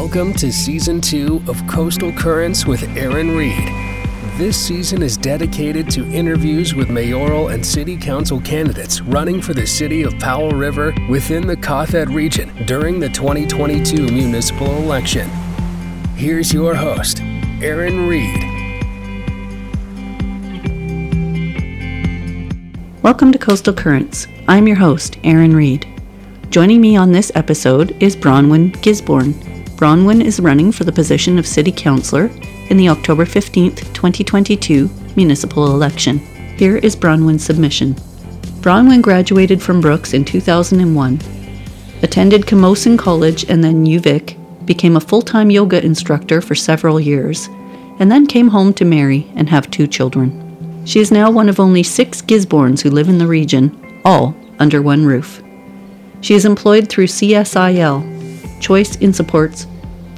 [0.00, 3.66] Welcome to season two of Coastal Currents with Aaron Reed.
[4.38, 9.66] This season is dedicated to interviews with mayoral and city council candidates running for the
[9.66, 15.28] city of Powell River within the qathet region during the 2022 municipal election.
[16.14, 17.20] Here's your host,
[17.60, 18.40] Aaron Reed.
[23.02, 24.28] Welcome to Coastal Currents.
[24.46, 25.88] I'm your host, Aaron Reed.
[26.50, 29.47] Joining me on this episode is Bronwyn Gisborne.
[29.78, 32.32] Bronwyn is running for the position of City Councillor
[32.68, 36.18] in the October 15th, 2022 municipal election.
[36.56, 37.94] Here is Bronwyn's submission.
[38.60, 41.20] Bronwyn graduated from Brooks in 2001,
[42.02, 47.46] attended Camosun College and then UVic, became a full time yoga instructor for several years,
[48.00, 50.82] and then came home to marry and have two children.
[50.86, 54.82] She is now one of only six Gisbornes who live in the region, all under
[54.82, 55.40] one roof.
[56.20, 58.18] She is employed through CSIL,
[58.60, 59.66] Choice in Supports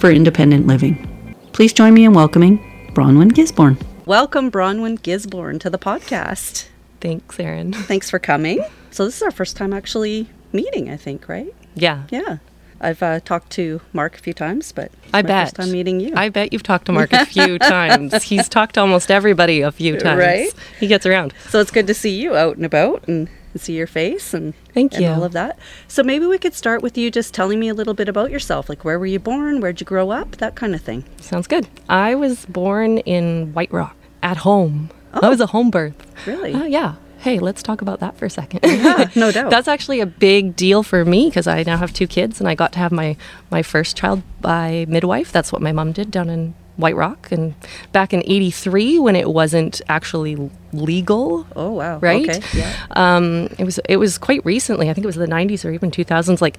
[0.00, 1.36] for Independent Living.
[1.52, 2.58] Please join me in welcoming
[2.94, 3.76] Bronwyn Gisborne.
[4.06, 6.68] Welcome, Bronwyn Gisborne, to the podcast.
[7.00, 7.72] Thanks, Aaron.
[7.74, 8.64] Thanks for coming.
[8.90, 11.54] So, this is our first time actually meeting, I think, right?
[11.74, 12.04] Yeah.
[12.10, 12.38] Yeah.
[12.80, 16.14] I've uh, talked to Mark a few times, but I bet first time meeting you.
[16.16, 18.22] I bet you've talked to Mark a few times.
[18.22, 20.18] He's talked to almost everybody a few times.
[20.18, 20.50] Right?
[20.78, 21.34] He gets around.
[21.50, 24.94] So it's good to see you out and about and see your face and thank
[24.94, 25.58] and you all of that.
[25.88, 28.68] So maybe we could start with you just telling me a little bit about yourself,
[28.68, 31.04] like where were you born, where'd you grow up, that kind of thing.
[31.18, 31.68] Sounds good.
[31.88, 34.90] I was born in White Rock at home.
[35.14, 35.20] Oh.
[35.22, 35.94] I was a home birth.
[36.26, 36.54] Really?
[36.54, 38.60] Uh, yeah hey, let's talk about that for a second.
[38.64, 39.50] Yeah, no doubt.
[39.50, 42.54] That's actually a big deal for me because I now have two kids and I
[42.54, 43.16] got to have my,
[43.50, 45.30] my first child by midwife.
[45.30, 47.30] That's what my mom did down in White Rock.
[47.30, 47.54] And
[47.92, 51.46] back in 83, when it wasn't actually legal.
[51.56, 51.98] Oh, wow.
[51.98, 52.28] Right?
[52.28, 52.58] Okay.
[52.58, 52.86] Yeah.
[52.92, 55.90] Um, it, was, it was quite recently, I think it was the 90s or even
[55.90, 56.58] 2000s, like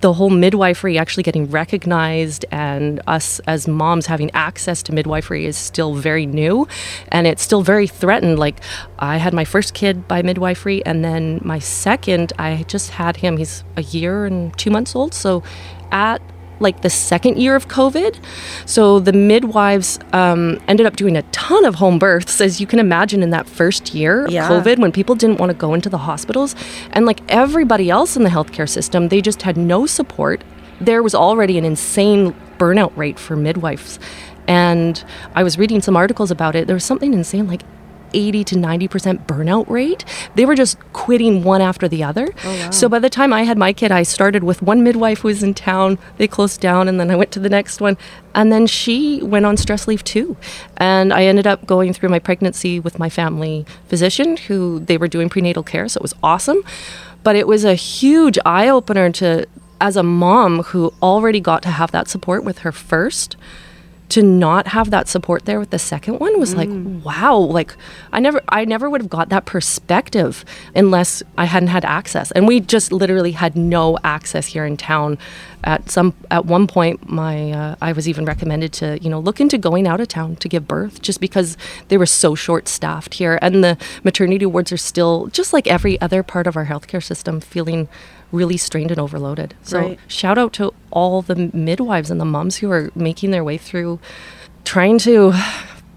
[0.00, 5.56] the whole midwifery actually getting recognized and us as moms having access to midwifery is
[5.56, 6.66] still very new
[7.08, 8.38] and it's still very threatened.
[8.38, 8.60] Like,
[8.98, 13.36] I had my first kid by midwifery, and then my second, I just had him.
[13.36, 15.14] He's a year and two months old.
[15.14, 15.42] So,
[15.92, 16.22] at
[16.60, 18.18] like the second year of COVID.
[18.66, 22.78] So the midwives um, ended up doing a ton of home births, as you can
[22.78, 24.44] imagine, in that first year yeah.
[24.44, 26.54] of COVID when people didn't want to go into the hospitals.
[26.92, 30.42] And like everybody else in the healthcare system, they just had no support.
[30.80, 33.98] There was already an insane burnout rate for midwives.
[34.46, 35.02] And
[35.34, 36.66] I was reading some articles about it.
[36.66, 37.62] There was something insane like
[38.14, 40.04] 80 to 90% burnout rate.
[40.34, 42.28] They were just quitting one after the other.
[42.44, 42.70] Oh, wow.
[42.70, 45.42] So by the time I had my kid, I started with one midwife who was
[45.42, 45.98] in town.
[46.16, 47.98] They closed down, and then I went to the next one.
[48.34, 50.36] And then she went on stress leave too.
[50.76, 55.08] And I ended up going through my pregnancy with my family physician, who they were
[55.08, 55.88] doing prenatal care.
[55.88, 56.64] So it was awesome.
[57.22, 59.46] But it was a huge eye opener to,
[59.80, 63.36] as a mom who already got to have that support with her first
[64.10, 66.58] to not have that support there with the second one was mm.
[66.58, 67.74] like wow like
[68.12, 70.44] i never i never would have got that perspective
[70.74, 72.30] unless i hadn't had access.
[72.32, 75.18] And we just literally had no access here in town.
[75.64, 79.40] At some at one point my uh, i was even recommended to you know look
[79.40, 81.56] into going out of town to give birth just because
[81.88, 83.38] they were so short staffed here.
[83.40, 87.40] And the maternity wards are still just like every other part of our healthcare system
[87.40, 87.88] feeling
[88.34, 89.54] really strained and overloaded.
[89.62, 90.00] So right.
[90.08, 94.00] shout out to all the midwives and the moms who are making their way through
[94.64, 95.32] trying to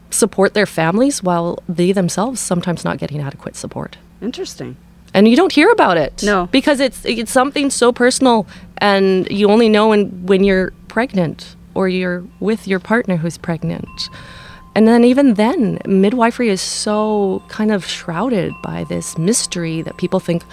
[0.10, 3.98] support their families while they themselves sometimes not getting adequate support.
[4.22, 4.78] Interesting.
[5.14, 6.22] And you don't hear about it.
[6.24, 6.48] No.
[6.52, 8.46] Because it's it's something so personal
[8.78, 14.10] and you only know when when you're pregnant or you're with your partner who's pregnant.
[14.78, 20.20] And then, even then, midwifery is so kind of shrouded by this mystery that people
[20.20, 20.44] think,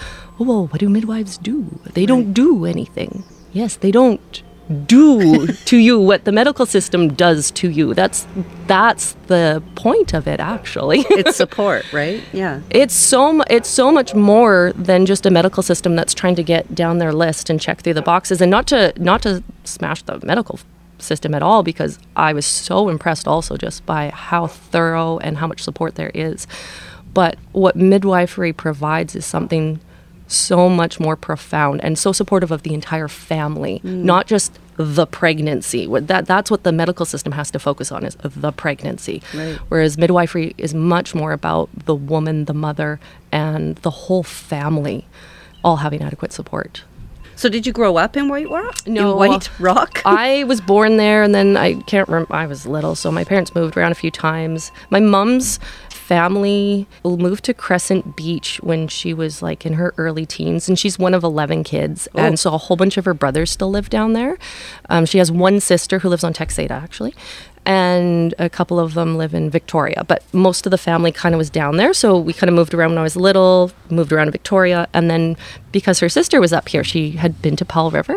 [0.40, 1.66] oh, well, what do midwives do?
[1.92, 2.08] They right.
[2.08, 3.22] don't do anything.
[3.52, 4.42] Yes, they don't
[4.86, 7.92] do to you what the medical system does to you.
[7.92, 8.26] That's
[8.66, 11.00] that's the point of it actually.
[11.10, 12.22] it's support, right?
[12.32, 12.62] Yeah.
[12.70, 16.74] It's so it's so much more than just a medical system that's trying to get
[16.74, 20.18] down their list and check through the boxes and not to not to smash the
[20.24, 20.58] medical
[21.04, 25.46] system at all because I was so impressed also just by how thorough and how
[25.46, 26.46] much support there is.
[27.12, 29.80] But what midwifery provides is something
[30.26, 34.02] so much more profound and so supportive of the entire family, mm.
[34.02, 35.86] not just the pregnancy.
[35.86, 39.22] That that's what the medical system has to focus on is the pregnancy.
[39.34, 39.56] Right.
[39.68, 42.98] Whereas midwifery is much more about the woman, the mother,
[43.30, 45.06] and the whole family
[45.62, 46.82] all having adequate support.
[47.36, 48.86] So did you grow up in White Rock?
[48.86, 50.02] No, in White Rock.
[50.04, 52.34] I was born there, and then I can't remember.
[52.34, 54.72] I was little, so my parents moved around a few times.
[54.90, 55.58] My mom's
[56.04, 60.98] family moved to Crescent Beach when she was like in her early teens, and she's
[60.98, 62.06] one of 11 kids.
[62.14, 62.20] Oh.
[62.20, 64.36] And so a whole bunch of her brothers still live down there.
[64.90, 67.14] Um, she has one sister who lives on Texada, actually.
[67.66, 71.38] And a couple of them live in Victoria, but most of the family kind of
[71.38, 71.94] was down there.
[71.94, 74.86] So we kind of moved around when I was little, moved around to Victoria.
[74.92, 75.36] And then
[75.72, 78.16] because her sister was up here, she had been to Powell River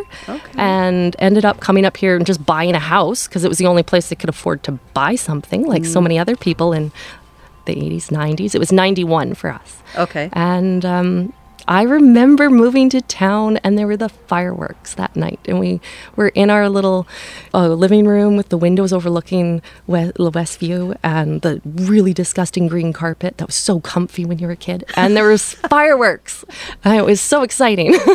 [0.58, 3.68] and ended up coming up here and just buying a house because it was the
[3.68, 6.92] only place they could afford to buy something, like so many other people in
[7.66, 8.56] the 80s, 90s.
[8.56, 9.78] It was 91 for us.
[9.96, 10.30] Okay.
[10.34, 11.34] And um,
[11.68, 15.40] I remember moving to town and there were the fireworks that night.
[15.46, 15.82] And we
[16.16, 17.08] were in our little
[17.54, 23.48] uh, living room with the windows overlooking Westview and the really disgusting green carpet that
[23.48, 24.86] was so comfy when you were a kid.
[24.96, 26.46] And there was fireworks.
[26.84, 27.98] And it was so exciting.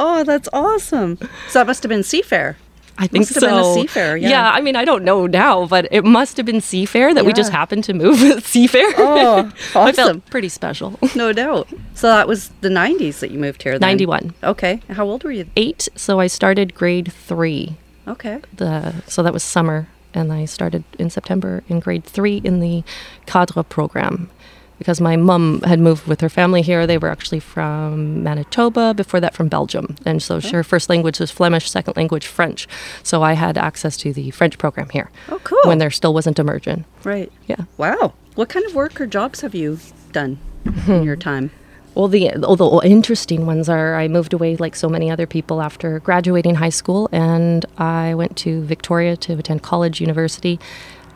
[0.00, 1.18] Oh, that's awesome.
[1.48, 2.54] So that must have been Seafair.
[3.00, 3.46] I think Must have so.
[3.48, 4.50] been a Seafair, yeah.
[4.50, 7.52] I mean, I don't know now, but it must have been Seafair that we just
[7.52, 8.92] happened to move with Seafair.
[8.98, 10.20] Oh, I felt awesome.
[10.22, 10.98] pretty special.
[11.14, 11.68] No doubt.
[11.94, 13.88] So that was the 90s that you moved here then?
[13.88, 14.34] 91.
[14.42, 14.80] Okay.
[14.90, 15.46] How old were you?
[15.56, 17.76] Eight, so I started grade three.
[18.06, 18.40] Okay.
[18.56, 22.82] The so that was summer, and I started in September in grade three in the
[23.26, 24.28] cadre program.
[24.78, 26.86] Because my mum had moved with her family here.
[26.86, 29.96] They were actually from Manitoba, before that from Belgium.
[30.06, 30.40] And so oh.
[30.50, 32.68] her first language was Flemish, second language French.
[33.02, 35.10] So I had access to the French program here.
[35.28, 35.58] Oh, cool.
[35.64, 36.84] When there still wasn't immersion.
[37.04, 37.32] Right.
[37.46, 37.64] Yeah.
[37.76, 38.14] Wow.
[38.36, 39.78] What kind of work or jobs have you
[40.12, 41.02] done in hmm.
[41.02, 41.50] your time?
[41.98, 45.26] Well, the all the oh, interesting ones are I moved away like so many other
[45.26, 50.60] people after graduating high school, and I went to Victoria to attend college, university,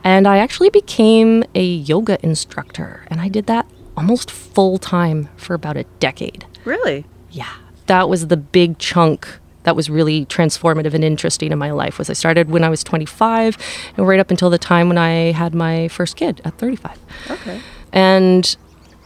[0.05, 3.67] and I actually became a yoga instructor, and I did that
[3.97, 6.47] almost full time for about a decade.
[6.65, 7.05] Really?
[7.31, 7.53] Yeah,
[7.87, 9.29] that was the big chunk
[9.65, 11.99] that was really transformative and interesting in my life.
[11.99, 13.57] Was I started when I was 25,
[13.97, 16.99] and right up until the time when I had my first kid at 35
[17.31, 17.61] Okay.
[17.93, 18.57] and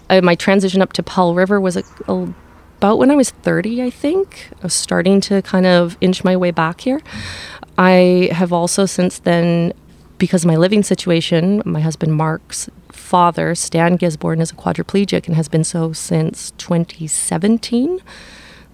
[0.09, 2.33] uh, my transition up to Powell River was a, a-
[2.79, 4.51] about when I was 30, I think.
[4.53, 7.01] I was starting to kind of inch my way back here.
[7.77, 9.73] I have also since then,
[10.19, 15.37] because of my living situation, my husband Mark's father, Stan Gisborne, is a quadriplegic and
[15.37, 18.01] has been so since 2017.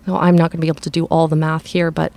[0.07, 2.13] No, I'm not going to be able to do all the math here, but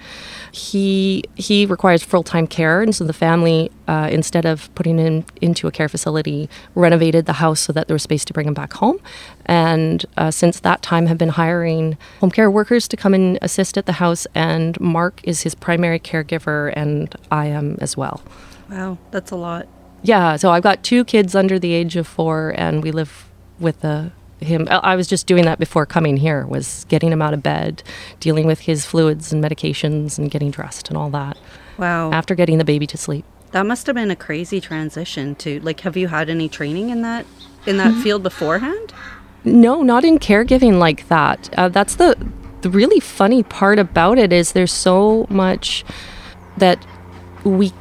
[0.52, 5.24] he he requires full time care, and so the family, uh, instead of putting him
[5.40, 8.56] into a care facility, renovated the house so that there was space to bring him
[8.56, 9.00] back home.
[9.46, 13.78] And uh, since that time, have been hiring home care workers to come and assist
[13.78, 14.26] at the house.
[14.34, 18.24] And Mark is his primary caregiver, and I am as well.
[18.70, 18.98] Wow.
[19.12, 19.68] That's a lot.
[20.04, 23.30] Yeah, so I've got two kids under the age of four, and we live
[23.60, 24.68] with the him.
[24.70, 26.46] I I was just doing that before coming here.
[26.46, 27.82] Was getting him out of bed,
[28.20, 31.38] dealing with his fluids and medications, and getting dressed and all that.
[31.78, 32.12] Wow.
[32.12, 33.26] After getting the baby to sleep.
[33.52, 37.02] That must have been a crazy transition to like have you had any training in
[37.02, 37.26] that
[37.66, 38.94] in that field beforehand?
[39.44, 41.50] No, not in caregiving like that.
[41.58, 42.16] Uh, that's the
[42.62, 45.86] the really funny part about it is there's so much
[46.58, 46.86] that
[47.44, 47.72] we.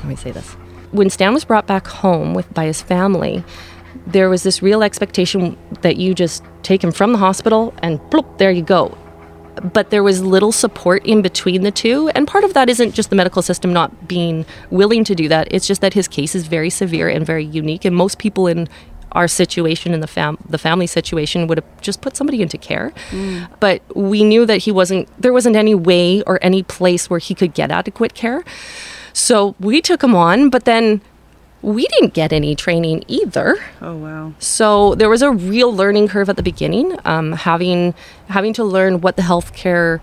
[0.00, 0.52] Let me say this.
[0.92, 3.44] When Stan was brought back home with by his family,
[4.06, 8.38] there was this real expectation that you just take him from the hospital and bloop,
[8.38, 8.96] there you go.
[9.72, 13.10] But there was little support in between the two, and part of that isn't just
[13.10, 15.48] the medical system not being willing to do that.
[15.50, 18.68] It's just that his case is very severe and very unique, and most people in
[19.12, 22.92] our situation in the fam the family situation would have just put somebody into care.
[23.10, 23.48] Mm.
[23.58, 27.34] But we knew that he wasn't there wasn't any way or any place where he
[27.34, 28.44] could get adequate care.
[29.12, 31.00] So we took him on, but then
[31.62, 33.56] we didn't get any training either.
[33.80, 34.32] Oh wow.
[34.38, 37.94] So there was a real learning curve at the beginning, um, having
[38.28, 40.00] having to learn what the healthcare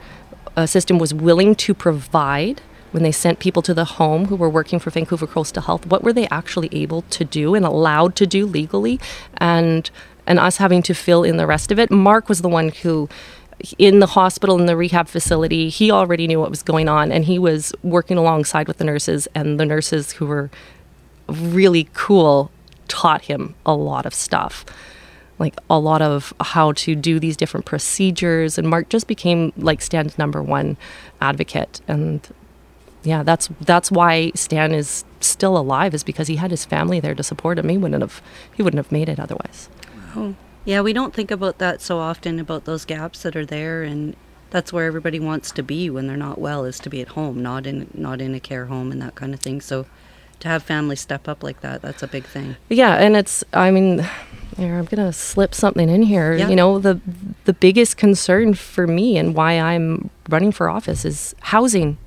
[0.56, 2.62] uh, system was willing to provide
[2.92, 5.86] when they sent people to the home who were working for Vancouver Coastal Health.
[5.86, 9.00] What were they actually able to do and allowed to do legally,
[9.38, 9.90] and
[10.28, 11.90] and us having to fill in the rest of it.
[11.90, 13.10] Mark was the one who.
[13.78, 17.26] In the hospital, in the rehab facility, he already knew what was going on, and
[17.26, 19.28] he was working alongside with the nurses.
[19.34, 20.50] And the nurses who were
[21.28, 22.52] really cool
[22.88, 24.64] taught him a lot of stuff
[25.40, 29.82] like a lot of how to do these different procedures and mark just became like
[29.82, 30.78] stan's number one
[31.22, 32.34] advocate and
[33.04, 37.16] yeah that's that's why stan is still alive is because he had his family there
[37.16, 38.22] to support him he wouldn't have
[38.56, 39.70] he wouldn't have made it otherwise
[40.16, 40.36] oh.
[40.68, 44.18] Yeah, we don't think about that so often about those gaps that are there and
[44.50, 47.42] that's where everybody wants to be when they're not well is to be at home,
[47.42, 49.62] not in not in a care home and that kind of thing.
[49.62, 49.86] So
[50.42, 52.58] to have families step up like that, that's a big thing.
[52.68, 54.06] Yeah, and it's I mean
[54.58, 56.36] I'm gonna slip something in here.
[56.36, 56.50] Yeah.
[56.50, 57.00] You know, the
[57.46, 61.98] the biggest concern for me and why I'm running for office is housing.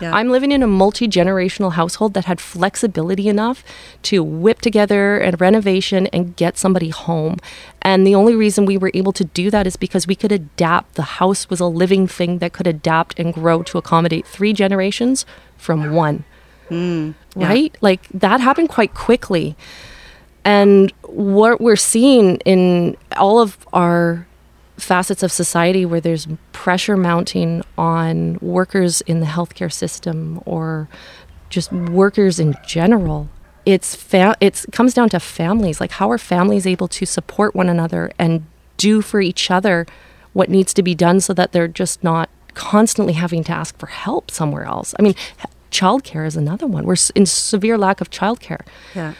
[0.00, 0.12] Yeah.
[0.14, 3.62] I'm living in a multi generational household that had flexibility enough
[4.02, 7.36] to whip together a renovation and get somebody home.
[7.82, 10.94] And the only reason we were able to do that is because we could adapt.
[10.94, 15.26] The house was a living thing that could adapt and grow to accommodate three generations
[15.56, 16.24] from one.
[16.68, 17.12] Hmm.
[17.36, 17.48] yeah.
[17.48, 17.76] Right?
[17.80, 19.56] Like that happened quite quickly.
[20.44, 24.26] And what we're seeing in all of our
[24.80, 30.88] facets of society where there's pressure mounting on workers in the healthcare system or
[31.48, 33.28] just workers in general
[33.66, 37.68] it's fa- it's comes down to families like how are families able to support one
[37.68, 38.44] another and
[38.76, 39.86] do for each other
[40.32, 43.86] what needs to be done so that they're just not constantly having to ask for
[43.86, 45.14] help somewhere else i mean
[45.70, 48.62] childcare is another one we're in severe lack of childcare
[48.94, 49.14] Yeah.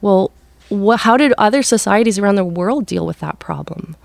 [0.00, 0.30] well,
[0.70, 3.96] wha how did other societies around the world deal with that problem?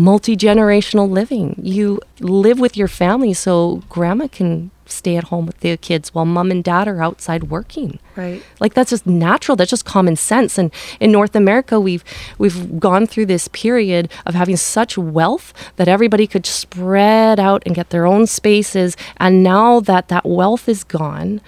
[0.00, 1.58] Multi generational living.
[1.60, 6.24] You live with your family so grandma can stay at home with the kids while
[6.24, 7.98] mom and dad are outside working.
[8.16, 8.42] Right.
[8.60, 9.56] Like that's just natural.
[9.56, 10.56] That's just common sense.
[10.56, 12.04] And in North America, we've
[12.38, 17.74] we've gone through this period of having such wealth that everybody could spread out and
[17.74, 18.96] get their own spaces.
[19.18, 21.40] And now that that wealth is gone,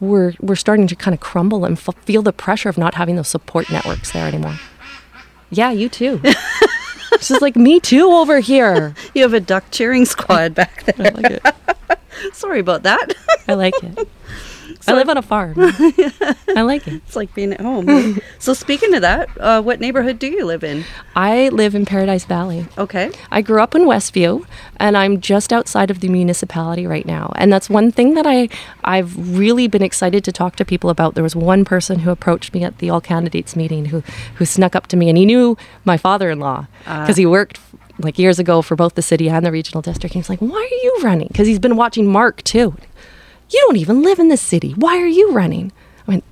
[0.00, 3.16] we're we're starting to kind of crumble and f- feel the pressure of not having
[3.16, 4.58] those support networks there anymore.
[5.50, 6.20] Yeah, you too.
[7.30, 8.94] is like me too over here.
[9.14, 11.06] You have a duck cheering squad back there.
[11.06, 11.54] I like it.
[12.34, 13.14] Sorry about that.
[13.46, 14.08] I like it.
[14.92, 15.54] I live on a farm.
[15.58, 16.94] I like it.
[17.06, 18.20] it's like being at home.
[18.38, 20.84] so speaking of that, uh, what neighborhood do you live in?
[21.16, 22.66] I live in Paradise Valley.
[22.78, 23.10] Okay.
[23.30, 24.46] I grew up in Westview
[24.78, 27.32] and I'm just outside of the municipality right now.
[27.36, 28.48] And that's one thing that I
[28.84, 31.14] I've really been excited to talk to people about.
[31.14, 34.02] There was one person who approached me at the all candidates meeting who
[34.36, 37.60] who snuck up to me and he knew my father-in-law because he worked
[37.98, 40.14] like years ago for both the city and the regional district.
[40.14, 42.76] He's like, "Why are you running?" Because he's been watching Mark too.
[43.50, 44.72] You don't even live in the city.
[44.72, 45.72] Why are you running?
[46.06, 46.24] I went,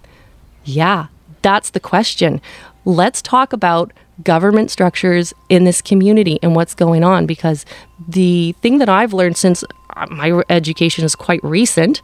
[0.64, 1.07] yeah,
[1.42, 2.40] that's the question.
[2.85, 3.92] Let's talk about
[4.23, 7.64] government structures in this community and what's going on because
[8.09, 9.64] the thing that I've learned since
[9.97, 12.00] uh, my education is quite recent,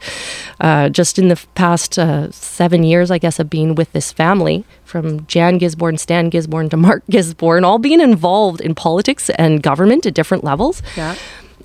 [0.59, 4.63] uh, just in the past uh, seven years, I guess, of being with this family
[4.83, 10.05] from Jan Gisborne, Stan Gisborne to Mark Gisborne, all being involved in politics and government
[10.05, 11.15] at different levels Yeah.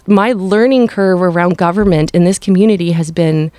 [0.07, 3.51] My learning curve around government in this community has been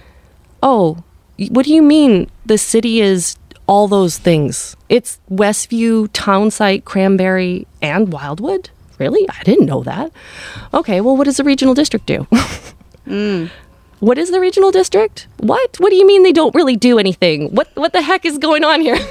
[0.62, 1.04] oh
[1.50, 3.36] what do you mean the city is
[3.68, 4.78] all those things?
[4.90, 8.70] It's westview townsite cranberry and wildwood?
[9.00, 9.28] Really?
[9.28, 10.12] I didn't know that.
[10.74, 12.28] Okay well what does the regional district do
[13.08, 13.50] mm.
[14.00, 17.50] What is the regional district what what do you mean they don't really do anything
[17.56, 18.98] what what the heck is going on here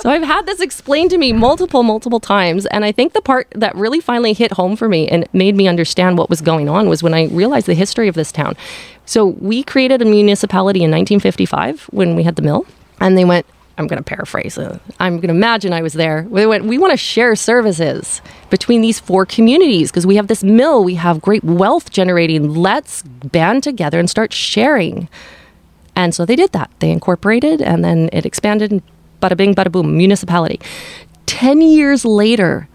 [0.00, 2.66] so I've had this explained to me multiple, multiple times.
[2.66, 5.68] And I think the part that really finally hit home for me and made me
[5.68, 8.56] understand what was going on was when I realized the history of this town.
[9.06, 12.66] So we created a municipality in 1955 when we had the mill.
[13.00, 13.46] And they went,
[13.78, 14.58] I'm going to paraphrase.
[14.58, 16.26] Uh, I'm going to imagine I was there.
[16.30, 18.20] They went, we want to share services
[18.50, 22.52] between these four communities because we have this mill, we have great wealth generating.
[22.54, 25.08] Let's band together and start sharing.
[25.94, 26.70] And so they did that.
[26.80, 28.82] They incorporated and then it expanded and
[29.22, 30.60] bada bing, bada boom, municipality.
[31.26, 32.68] 10 years later,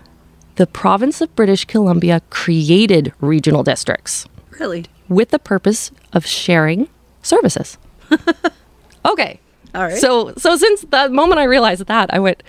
[0.56, 4.26] the province of British Columbia created regional districts
[4.60, 4.86] Really?
[5.10, 6.88] with the purpose of sharing
[7.22, 7.78] services.
[9.06, 9.40] okay.
[9.76, 9.98] All right.
[9.98, 12.44] So so since the moment I realized that, I went,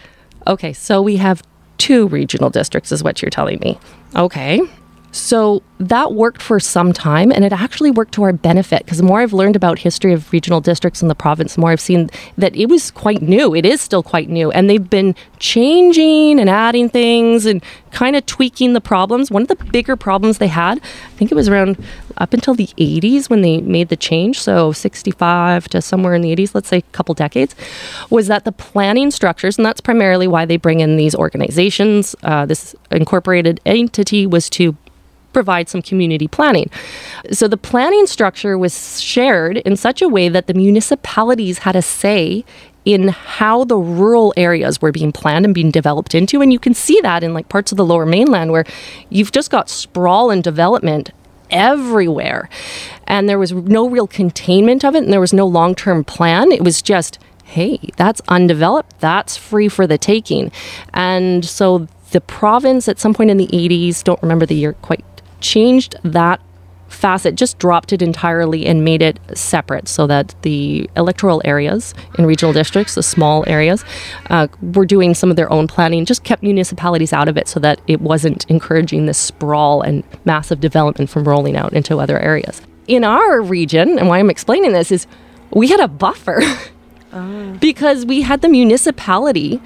[0.47, 1.43] okay, so we have
[1.79, 3.79] two regional districts is what you're telling me.
[4.17, 4.61] Okay.
[5.15, 9.05] So that worked for some time and it actually worked to our benefit because the
[9.05, 12.11] more I've learned about history of regional districts in the province, the more I've seen
[12.37, 13.55] that it was quite new.
[13.55, 18.27] It is still quite new and they've been changing and adding things and kind of
[18.27, 19.31] tweaking the problems.
[19.31, 21.81] One of the bigger problems they had, I think it was around
[22.17, 26.35] up until the 80s when they made the change, so 65 to somewhere in the
[26.35, 27.55] 80s, let's say a couple decades,
[28.11, 32.47] was that the planning structures, and that's primarily why they bring in these organizations, uh,
[32.47, 34.77] this incorporated entity was to
[35.35, 36.71] provide some community planning.
[37.31, 41.83] So the planning structure was shared in such a way that the municipalities had a
[41.83, 42.45] say
[42.85, 46.41] in how the rural areas were being planned and being developed into.
[46.41, 48.65] And you can see that in like parts of the lower mainland where
[49.11, 51.11] you've just got sprawl and development
[51.51, 52.49] everywhere.
[53.07, 56.53] And there was no real containment of it and there was no long-term plan.
[56.53, 60.51] It was just hey that's undeveloped that's free for the taking.
[60.93, 65.05] And so the province at some point in the 80s don't remember the year quite
[65.45, 66.41] changed that
[66.89, 72.25] facet just dropped it entirely and made it separate so that the electoral areas in
[72.25, 73.85] regional districts the small areas
[74.31, 77.59] uh, were doing some of their own planning just kept municipalities out of it so
[77.61, 82.63] that it wasn't encouraging this sprawl and massive development from rolling out into other areas.
[82.87, 85.07] In our region, and why I'm explaining this is
[85.51, 86.41] we had a buffer.
[87.61, 89.61] Because we had the municipality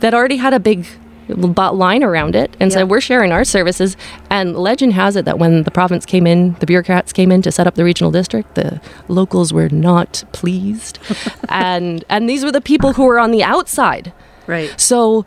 [0.00, 0.86] that already had a big
[1.28, 2.78] bu- line around it and Yeah.
[2.78, 3.96] said we're sharing our services
[4.30, 7.50] and legend has it that when the province came in the bureaucrats came in to
[7.52, 10.98] set up the regional district the locals were not pleased
[11.48, 14.12] and and these were the people who were on the outside
[14.46, 14.72] Right.
[14.80, 15.26] so,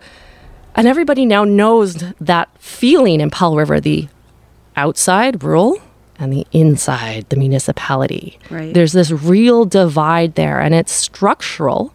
[0.76, 4.08] and everybody now knows that feeling in Powell River the
[4.78, 5.78] outside, rural,
[6.18, 8.40] and the inside, the municipality.
[8.50, 8.74] Right.
[8.74, 11.94] There's this real divide there, and it's structural,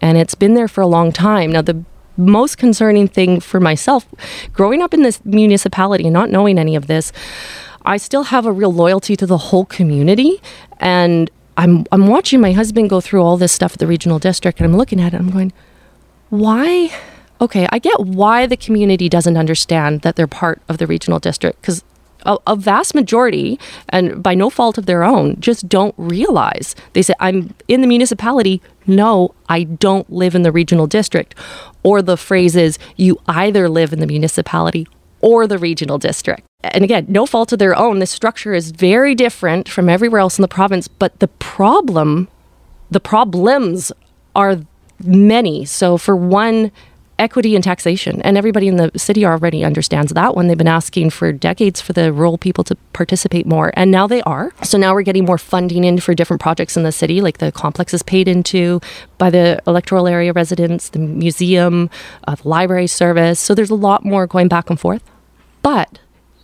[0.00, 1.52] and it's been there for a long time.
[1.52, 1.84] Now, the
[2.16, 4.06] most concerning thing for myself,
[4.52, 7.12] growing up in this municipality and not knowing any of this,
[7.84, 10.40] I still have a real loyalty to the whole community,
[10.80, 14.60] and I'm I'm watching my husband go through all this stuff at the regional district,
[14.60, 15.18] and I'm looking at it.
[15.18, 15.52] I'm going,
[16.30, 16.90] why
[17.40, 21.60] okay i get why the community doesn't understand that they're part of the regional district
[21.60, 21.84] because
[22.26, 26.74] a, a vast majority and by no fault of their own just don't realize.
[26.92, 28.60] They say i'm in the municipality.
[28.86, 31.34] No i don't live in the regional district.
[31.82, 34.86] Or the phrase is you either live in the municipality
[35.20, 36.42] or the regional district.
[36.62, 37.98] And again no fault of their own.
[38.00, 42.28] The structure is very different from everywhere else in the province but the problem
[42.90, 43.92] the problems
[44.34, 44.60] are
[45.02, 45.64] many.
[45.64, 46.70] So, for one,
[47.18, 48.20] equity and taxation.
[48.22, 50.48] And everybody in the city already understands that one.
[50.48, 53.72] They've been asking for decades for the rural people to participate more.
[53.74, 54.52] And now they are.
[54.62, 57.52] So now we're getting more funding in for different projects in the city, like the
[57.52, 58.80] complex is paid into
[59.18, 61.90] by the electoral area residents, the museum,
[62.26, 63.40] uh, the library service.
[63.40, 65.02] So there's a lot more going back and forth.
[65.62, 66.00] But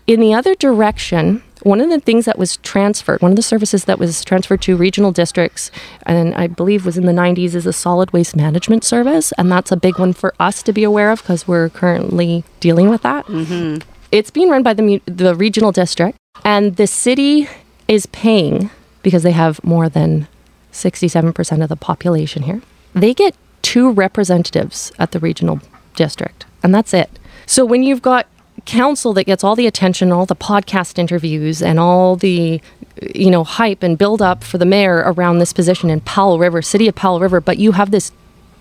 [0.06, 3.84] in the other direction, one of the things that was transferred, one of the services
[3.84, 5.70] that was transferred to regional districts,
[6.04, 9.32] and I believe was in the 90s, is a solid waste management service.
[9.38, 12.88] And that's a big one for us to be aware of because we're currently dealing
[12.88, 13.26] with that.
[13.26, 13.88] Mm-hmm.
[14.10, 17.48] It's being run by the, the regional district, and the city
[17.88, 18.70] is paying
[19.02, 20.28] because they have more than
[20.72, 22.62] 67% of the population here.
[22.94, 25.60] They get two representatives at the regional
[25.94, 27.18] district, and that's it.
[27.46, 28.26] So when you've got
[28.64, 32.60] council that gets all the attention, all the podcast interviews, and all the
[33.14, 36.62] you know hype and build up for the mayor around this position in Powell River,
[36.62, 38.12] city of Powell River, but you have this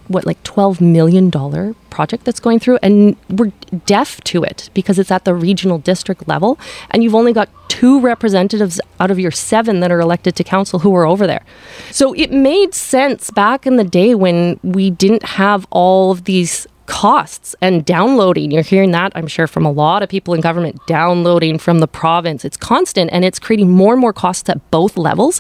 [0.07, 3.51] what like 12 million dollar project that's going through and we're
[3.85, 6.59] deaf to it because it's at the regional district level
[6.89, 10.79] and you've only got two representatives out of your seven that are elected to council
[10.79, 11.43] who are over there.
[11.89, 16.67] So it made sense back in the day when we didn't have all of these
[16.91, 20.77] costs and downloading you're hearing that i'm sure from a lot of people in government
[20.87, 24.97] downloading from the province it's constant and it's creating more and more costs at both
[24.97, 25.39] levels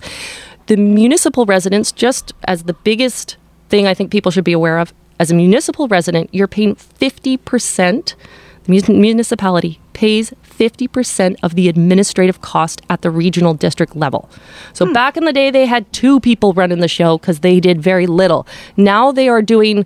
[0.67, 3.35] the municipal residents just as the biggest
[3.71, 4.93] thing I think people should be aware of.
[5.19, 8.15] As a municipal resident, you're paying 50%,
[8.63, 14.29] the municipality pays 50% of the administrative cost at the regional district level.
[14.73, 14.93] So hmm.
[14.93, 18.07] back in the day, they had two people running the show because they did very
[18.07, 18.47] little.
[18.77, 19.85] Now they are doing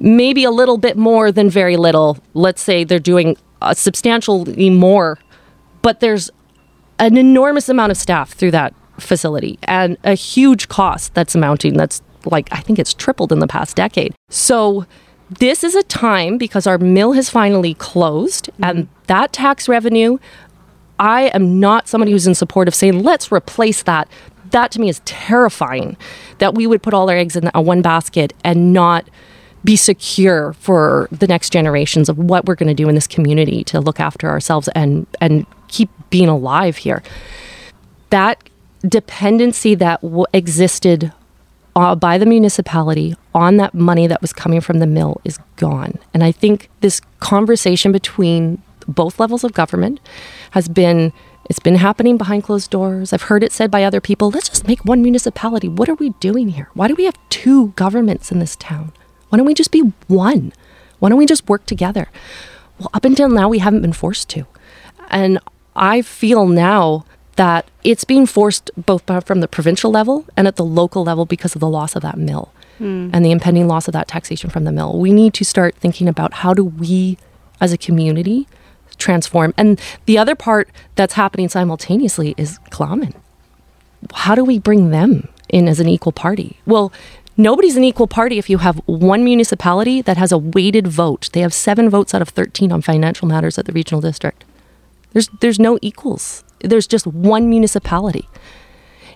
[0.00, 2.18] maybe a little bit more than very little.
[2.34, 5.18] Let's say they're doing uh, substantially more,
[5.82, 6.30] but there's
[6.98, 11.74] an enormous amount of staff through that facility and a huge cost that's mounting.
[11.74, 14.14] that's like I think it's tripled in the past decade.
[14.28, 14.86] So
[15.30, 20.18] this is a time because our mill has finally closed and that tax revenue
[20.98, 24.08] I am not somebody who's in support of saying let's replace that.
[24.50, 25.96] That to me is terrifying
[26.38, 29.08] that we would put all our eggs in one basket and not
[29.64, 33.64] be secure for the next generations of what we're going to do in this community
[33.64, 37.02] to look after ourselves and and keep being alive here.
[38.10, 38.42] That
[38.86, 41.12] dependency that w- existed
[41.76, 45.98] uh, by the municipality on that money that was coming from the mill is gone.
[46.14, 50.00] And I think this conversation between both levels of government
[50.52, 51.12] has been
[51.48, 53.12] it's been happening behind closed doors.
[53.12, 55.66] I've heard it said by other people, let's just make one municipality.
[55.66, 56.68] What are we doing here?
[56.74, 58.92] Why do we have two governments in this town?
[59.28, 60.52] Why don't we just be one?
[60.98, 62.08] Why don't we just work together?
[62.78, 64.46] Well, up until now we haven't been forced to.
[65.10, 65.38] And
[65.74, 67.04] I feel now
[67.36, 71.54] that it's being forced both from the provincial level and at the local level because
[71.54, 73.10] of the loss of that mill hmm.
[73.12, 74.98] and the impending loss of that taxation from the mill.
[74.98, 77.16] We need to start thinking about how do we
[77.60, 78.48] as a community
[78.98, 79.54] transform.
[79.56, 83.14] And the other part that's happening simultaneously is Tla'amin.
[84.12, 86.58] How do we bring them in as an equal party?
[86.66, 86.92] Well,
[87.38, 91.30] nobody's an equal party if you have one municipality that has a weighted vote.
[91.32, 94.44] They have seven votes out of 13 on financial matters at the regional district.
[95.12, 96.44] There's there's no equals.
[96.60, 98.28] There's just one municipality.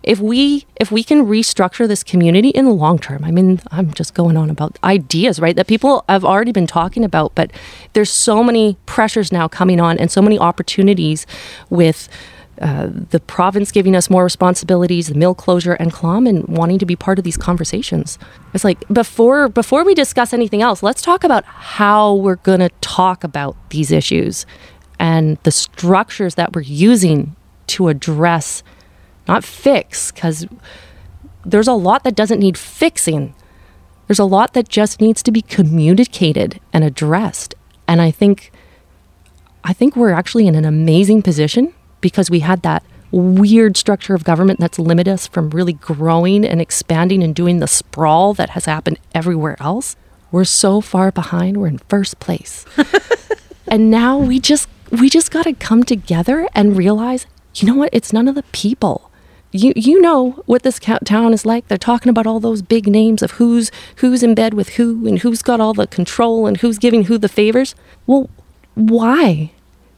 [0.02, 3.92] If we if we can restructure this community in the long term, I mean, I'm
[3.92, 5.54] just going on about ideas, right?
[5.54, 7.52] That people have already been talking about, but
[7.92, 11.26] there's so many pressures now coming on and so many opportunities
[11.70, 12.08] with
[12.62, 16.94] uh, the province giving us more responsibilities, the mill closure, and Tla'amin wanting to be
[16.94, 18.18] part of these conversations.
[18.54, 22.70] It's like before before we discuss anything else, let's talk about how we're going to
[22.80, 24.46] talk about these issues
[25.00, 27.34] and the structures that we're using
[27.66, 28.62] to address,
[29.26, 30.46] not fix, because
[31.44, 33.34] there's a lot that doesn't need fixing.
[34.06, 37.56] There's a lot that just needs to be communicated and addressed.
[37.88, 38.52] And I think
[39.64, 44.24] I think we're actually in an amazing position because we had that weird structure of
[44.24, 48.64] government that's limited us from really growing and expanding and doing the sprawl that has
[48.64, 49.96] happened everywhere else.
[50.30, 52.64] We're so far behind, we're in first place.
[53.68, 57.90] and now we just we just got to come together and realize, you know what?
[57.92, 59.10] It's none of the people.
[59.52, 61.68] You you know what this town is like.
[61.68, 65.18] They're talking about all those big names of who's who's in bed with who and
[65.18, 67.74] who's got all the control and who's giving who the favors.
[68.06, 68.30] Well,
[68.74, 69.52] why?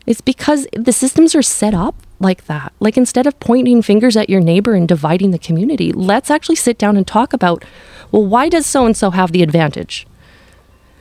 [0.07, 2.73] It's because the systems are set up like that.
[2.81, 6.79] Like instead of pointing fingers at your neighbor and dividing the community, let's actually sit
[6.79, 7.65] down and talk about
[8.13, 10.07] well, why does so and so have the advantage?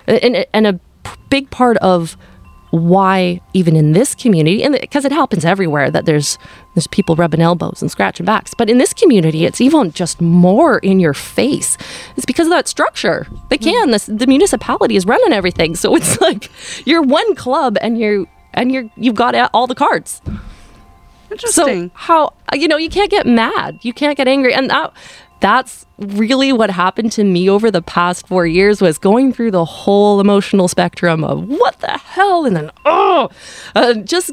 [0.08, 0.80] And, and a
[1.30, 2.18] big part of
[2.74, 6.40] why even in this community and because it happens everywhere that there's
[6.74, 10.80] there's people rubbing elbows and scratching backs but in this community it's even just more
[10.80, 11.78] in your face
[12.18, 13.64] it's because of that structure they hmm.
[13.64, 16.50] can the, the municipality is running everything so it's like
[16.84, 20.22] you're one club and you're and you're you've got all the cards.
[21.32, 21.90] Interesting.
[21.90, 24.94] So how you know you can't get mad, you can't get angry, and that
[25.40, 29.66] that's really what happened to me over the past four years was going through the
[29.66, 33.30] whole emotional spectrum of what the hell, and then oh,
[33.76, 34.32] uh, just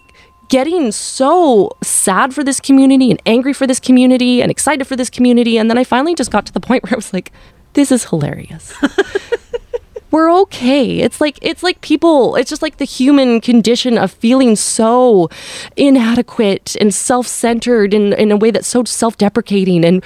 [0.49, 5.11] getting so sad for this community and angry for this community and excited for this
[5.11, 7.33] community, and then I finally just got to the point where I was like,
[7.73, 8.75] this is hilarious.
[10.11, 11.01] we're okay.
[11.01, 15.29] It's like it's like people, it's just like the human condition of feeling so
[15.77, 20.05] inadequate and self-centered in, in a way that's so self-deprecating and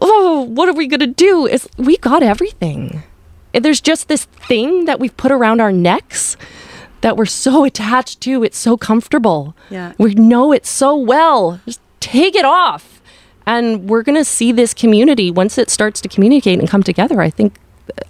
[0.00, 1.46] oh, what are we gonna do?
[1.46, 3.02] Is we got everything.
[3.52, 6.36] There's just this thing that we've put around our necks
[7.00, 8.42] that we're so attached to.
[8.44, 9.54] It's so comfortable.
[9.70, 9.92] Yeah.
[9.98, 11.60] We know it so well.
[11.64, 13.00] Just take it off.
[13.46, 17.22] And we're going to see this community once it starts to communicate and come together.
[17.22, 17.58] I think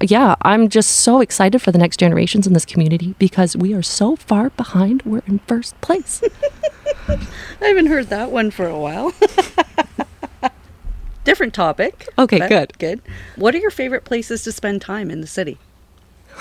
[0.00, 3.82] yeah, I'm just so excited for the next generations in this community because we are
[3.82, 5.02] so far behind.
[5.02, 6.22] We're in first place.
[7.08, 9.12] I haven't heard that one for a while.
[11.24, 12.08] Different topic.
[12.18, 12.78] Okay, good.
[12.78, 13.02] Good.
[13.36, 15.58] What are your favorite places to spend time in the city?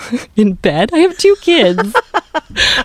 [0.36, 0.90] in bed.
[0.92, 1.94] I have two kids.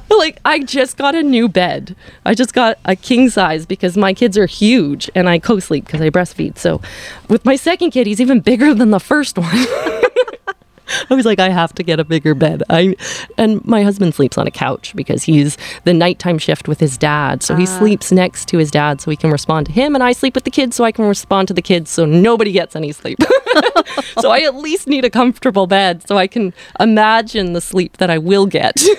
[0.09, 1.95] like I just got a new bed.
[2.25, 6.01] I just got a king size because my kids are huge and I co-sleep because
[6.01, 6.57] I breastfeed.
[6.57, 6.81] So
[7.29, 9.65] with my second kid, he's even bigger than the first one.
[11.09, 12.63] I was like, I have to get a bigger bed.
[12.69, 12.95] I
[13.37, 17.43] and my husband sleeps on a couch because he's the nighttime shift with his dad.
[17.43, 17.79] So he uh.
[17.79, 20.43] sleeps next to his dad so he can respond to him and I sleep with
[20.43, 23.19] the kids so I can respond to the kids so nobody gets any sleep.
[24.19, 28.09] so I at least need a comfortable bed so I can imagine the sleep that
[28.09, 28.81] I will get.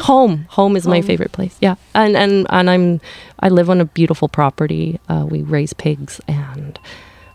[0.00, 0.92] home home is home.
[0.92, 3.00] my favorite place yeah and and and i'm
[3.40, 6.78] i live on a beautiful property uh, we raise pigs and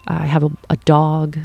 [0.08, 1.38] i have a, a dog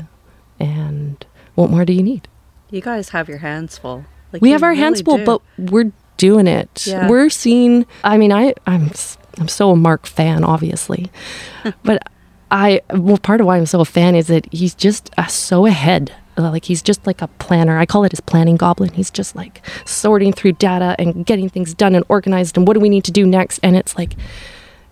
[0.59, 2.27] and what more do you need?
[2.69, 4.05] You guys have your hands full.
[4.31, 5.25] Like we have our really hands full, do.
[5.25, 6.85] but we're doing it.
[6.85, 7.07] Yeah.
[7.07, 7.85] We're seeing.
[8.03, 8.91] I mean, I I'm
[9.37, 11.09] I'm so a Mark fan, obviously,
[11.83, 12.03] but
[12.51, 15.65] I well part of why I'm so a fan is that he's just uh, so
[15.65, 16.13] ahead.
[16.37, 17.79] Like he's just like a planner.
[17.79, 18.93] I call it his planning goblin.
[18.93, 22.57] He's just like sorting through data and getting things done and organized.
[22.57, 23.59] And what do we need to do next?
[23.63, 24.13] And it's like,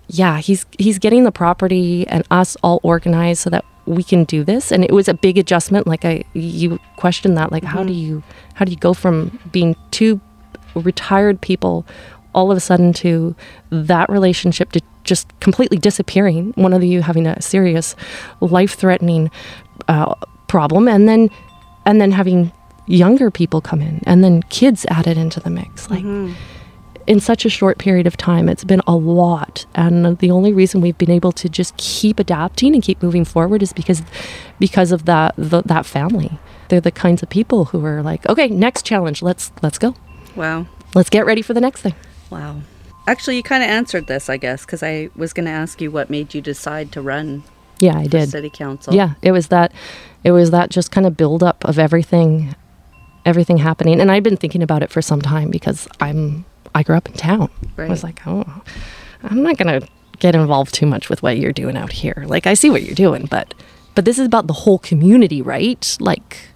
[0.08, 4.44] yeah, he's he's getting the property and us all organized so that we can do
[4.44, 4.72] this.
[4.72, 5.88] And it was a big adjustment.
[5.88, 7.78] Like i you questioned that like mm-hmm.
[7.78, 8.24] how do you
[8.56, 10.20] how do you go from being two
[10.76, 11.86] retired people
[12.34, 13.36] all of a sudden to
[13.70, 17.96] that relationship to just completely disappearing one of you having a serious
[18.42, 19.32] life threatening
[19.88, 20.14] uh,
[20.48, 21.30] problem and then
[21.86, 22.52] and then having
[22.88, 26.34] younger people come in and then kids added into the mix like mm-hmm
[27.08, 28.50] in such a short period of time.
[28.50, 29.66] It's been a lot.
[29.76, 33.62] And the only reason we've been able to just keep adapting and keep moving forward
[33.62, 34.02] is because
[34.60, 36.40] because of that the, that family.
[36.70, 39.96] They're the kinds of people who are like, okay, next challenge, let's let's go.
[40.36, 40.68] Wow.
[40.96, 41.94] Let's get ready for the next thing.
[42.30, 42.62] Wow.
[43.08, 45.92] Actually, you kind of answered this, I guess, because I was going to ask you
[45.92, 47.44] what made you decide to run.
[47.80, 48.30] Yeah, I did.
[48.30, 48.96] City council.
[48.96, 49.72] Yeah, it was that.
[50.24, 52.56] It was that just kind of build up of everything,
[53.26, 56.98] everything happening, and I've been thinking about it for some time because I'm I grew
[56.98, 57.50] up in town.
[57.78, 57.88] Right.
[57.88, 58.64] I was like, oh,
[59.24, 59.88] I'm not going to
[60.20, 62.26] get involved too much with what you're doing out here.
[62.28, 63.56] Like, I see what you're doing, but
[63.96, 65.98] but this is about the whole community, right?
[66.02, 66.50] Like,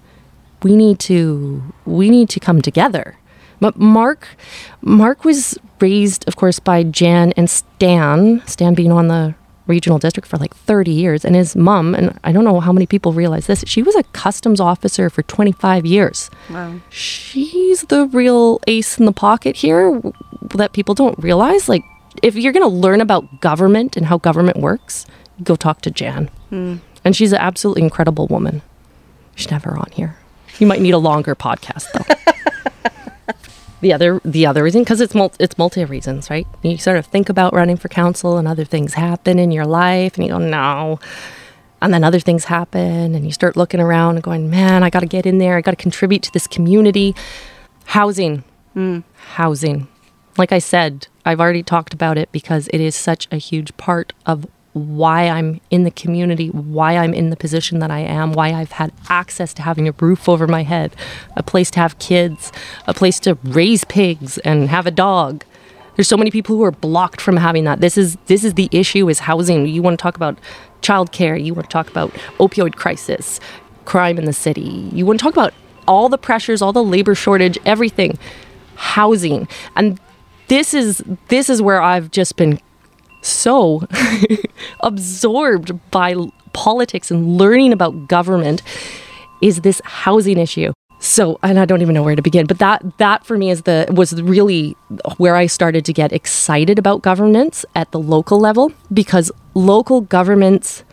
[0.63, 3.17] we need to we need to come together
[3.59, 4.29] But Mark,
[4.81, 8.41] Mark was raised, of course, by Jan and Stan.
[8.47, 9.35] Stan being on the
[9.69, 12.85] regional district for like 30 years, and his mom, and I don't know how many
[12.85, 16.29] people realize this, she was a customs officer for 25 years.
[16.49, 16.79] Wow.
[16.89, 20.01] She's the real ace in the pocket here
[20.55, 21.69] that people don't realize.
[21.69, 21.83] Like,
[22.23, 25.05] if you're going to learn about government and how government works,
[25.43, 26.29] go talk to Jan.
[26.49, 26.77] Hmm.
[27.05, 28.61] And she's an absolutely incredible woman.
[29.35, 30.17] She's never on here.
[30.57, 32.33] You might need a longer podcast though.
[33.81, 36.47] the other the other reason because it's mul- it's multi reasons, right?
[36.61, 40.15] You sort of think about running for council and other things happen in your life
[40.15, 40.99] and you go no.
[41.81, 44.99] And then other things happen and you start looking around and going, "Man, I got
[44.99, 45.55] to get in there.
[45.55, 47.15] I got to contribute to this community."
[47.85, 48.43] Housing.
[48.73, 48.99] Hmm.
[49.33, 49.87] Housing.
[50.37, 54.13] Like I said, I've already talked about it because it is such a huge part
[54.25, 54.45] of
[54.79, 58.71] why I'm in the community, why I'm in the position that I am, why I've
[58.71, 60.95] had access to having a roof over my head,
[61.35, 62.51] a place to have kids,
[62.87, 65.43] a place to raise pigs and have a dog.
[65.95, 67.81] There's so many people who are blocked from having that.
[67.81, 69.67] This is this is the issue is housing.
[69.67, 70.39] You want to talk about
[70.81, 73.39] childcare, you want to talk about opioid crisis,
[73.85, 74.89] crime in the city.
[74.93, 75.53] You want to talk about
[75.87, 78.17] all the pressures, all the labor shortage, everything.
[78.75, 79.47] Housing.
[79.75, 79.99] And
[80.47, 82.59] this is this is where I've just been
[83.21, 83.83] so
[84.81, 86.15] absorbed by
[86.53, 88.61] politics and learning about government
[89.41, 90.73] is this housing issue.
[91.01, 93.61] So, and I don't even know where to begin, but that that for me is
[93.61, 94.75] the was really
[95.15, 100.83] where I started to get excited about governance at the local level because local governments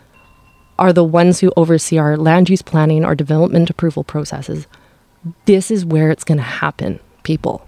[0.79, 4.69] are the ones who oversee our land use planning, our development approval processes.
[5.47, 7.67] This is where it's going to happen, people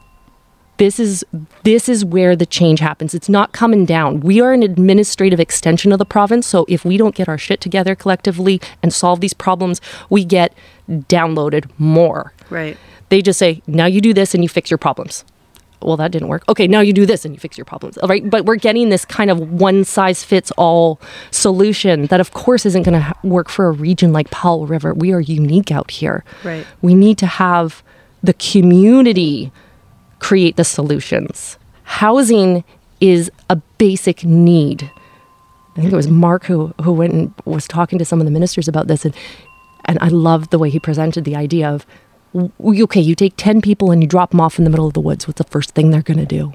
[0.79, 1.25] this is
[1.65, 3.15] this is where the change happens.
[3.15, 4.21] It's not coming down.
[4.21, 7.61] We are an administrative extension of the province so if we don't get our shit
[7.61, 10.55] together collectively and solve these problems we get
[10.89, 12.33] downloaded more.
[12.51, 12.79] Right.
[13.11, 15.25] they just say now you do this and you fix your problems.
[15.83, 16.45] Well that didn't work.
[16.49, 18.29] Okay now you do this and you fix your problems all right?
[18.29, 22.85] But we're getting this kind of one size fits all solution that of course isn't
[22.85, 24.95] going to ha- work for a region like powell river.
[24.95, 26.25] We are unique out here.
[26.45, 26.65] Right.
[26.83, 27.83] we need to have
[28.23, 29.53] the community
[30.19, 31.59] create the solutions.
[31.85, 32.65] Housing
[33.01, 34.91] is a basic need.
[35.77, 38.33] I think it was Mark who, who went and was talking to some of the
[38.33, 39.15] ministers about this, and,
[39.85, 41.87] and I loved the way he presented the idea of
[42.35, 45.01] okay, you take 10 people and you drop them off in the middle of the
[45.01, 45.27] woods.
[45.27, 46.53] What's the first thing they're going to do?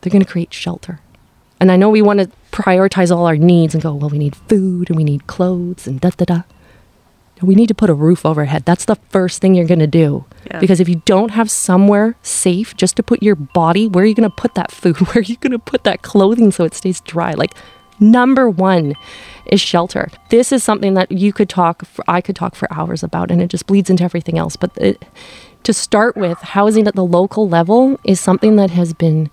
[0.00, 1.00] They're going to create shelter.
[1.60, 4.36] And I know we want to prioritize all our needs and go, well, we need
[4.36, 6.42] food and we need clothes and da da da.
[7.44, 8.64] We need to put a roof overhead.
[8.64, 10.24] That's the first thing you're going to do.
[10.46, 10.60] Yeah.
[10.60, 14.14] Because if you don't have somewhere safe just to put your body, where are you
[14.14, 14.96] going to put that food?
[15.06, 17.32] Where are you going to put that clothing so it stays dry?
[17.32, 17.54] Like,
[18.00, 18.94] number one
[19.46, 20.10] is shelter.
[20.30, 23.40] This is something that you could talk, for, I could talk for hours about, and
[23.40, 24.56] it just bleeds into everything else.
[24.56, 25.04] But it,
[25.64, 29.30] to start with, housing at the local level is something that has been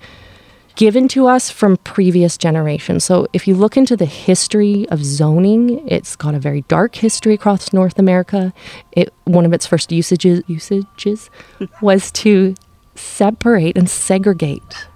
[0.75, 3.03] given to us from previous generations.
[3.03, 7.33] So if you look into the history of zoning, it's got a very dark history
[7.33, 8.53] across North America.
[8.91, 11.29] It one of its first usages usages
[11.81, 12.55] was to
[12.95, 14.87] separate and segregate.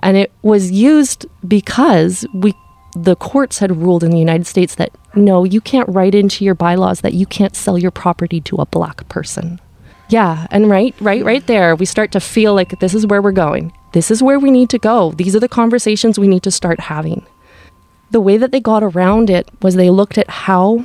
[0.00, 2.54] And it was used because we
[2.94, 6.54] the courts had ruled in the United States that no, you can't write into your
[6.54, 9.60] bylaws that you can't sell your property to a black person.
[10.08, 13.32] Yeah, and right, right, right there, we start to feel like this is where we're
[13.32, 13.72] going.
[13.92, 15.12] This is where we need to go.
[15.12, 17.26] These are the conversations we need to start having.
[18.10, 20.84] The way that they got around it was they looked at how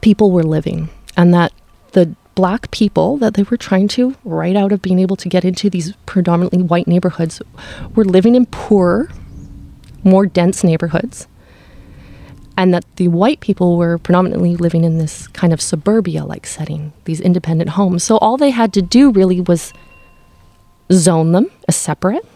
[0.00, 1.52] people were living and that
[1.92, 5.44] the black people that they were trying to write out of being able to get
[5.44, 7.40] into these predominantly white neighborhoods
[7.94, 9.08] were living in poorer,
[10.02, 11.28] more dense neighborhoods
[12.56, 16.92] and that the white people were predominantly living in this kind of suburbia like setting,
[17.04, 18.04] these independent homes.
[18.04, 19.72] So all they had to do really was
[20.92, 22.26] zone them as separate,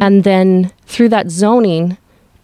[0.00, 1.98] and then through that zoning,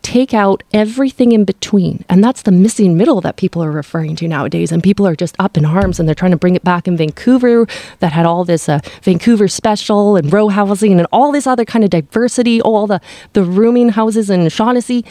[0.06, 2.04] take out everything in between.
[2.08, 4.70] And that's the missing middle that people are referring to nowadays.
[4.70, 6.96] And people are just up in arms and they're trying to bring it back in
[6.96, 7.66] Vancouver
[7.98, 11.82] that had all this uh, Vancouver special and row housing and all this other kind
[11.82, 13.00] of diversity, all the,
[13.32, 15.04] the rooming houses in Shaughnessy.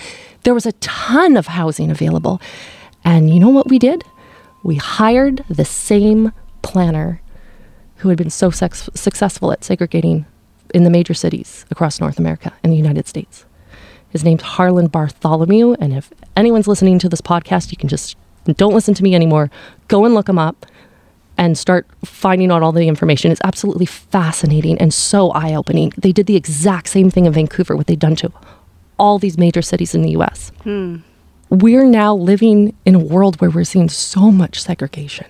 [0.43, 2.39] There was a ton of housing available.
[3.03, 4.05] And you know what we did?
[4.63, 7.21] We hired the same planner
[8.05, 10.25] who had been so sex- successful at segregating
[10.73, 13.45] in the major cities across North America and the United States.
[14.09, 15.73] His name's Harlan Bartholomew.
[15.79, 18.15] And if anyone's listening to this podcast, you can just
[18.45, 19.49] don't listen to me anymore.
[19.87, 20.67] Go and look him up
[21.35, 23.31] and start finding out all the information.
[23.31, 25.91] It's absolutely fascinating and so eye opening.
[25.97, 28.31] They did the exact same thing in Vancouver, what they'd done to
[28.99, 30.51] all these major cities in the US.
[30.61, 30.97] Hmm.
[31.49, 35.27] We're now living in a world where we're seeing so much segregation.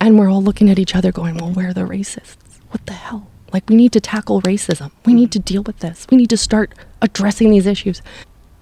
[0.00, 2.36] And we're all looking at each other going, well, where are the racists?
[2.70, 3.28] What the hell?
[3.52, 4.90] Like, we need to tackle racism.
[5.04, 6.06] We need to deal with this.
[6.10, 8.02] We need to start addressing these issues.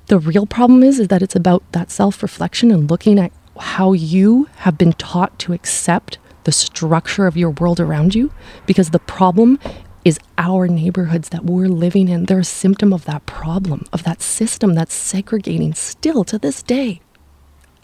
[0.06, 3.92] The real problem is, is that it's about that self reflection and looking at how
[3.92, 8.30] you have been taught to accept the structure of your world around you.
[8.64, 9.58] Because the problem
[10.04, 12.26] is our neighborhoods that we're living in.
[12.26, 17.00] They're a symptom of that problem, of that system that's segregating still to this day.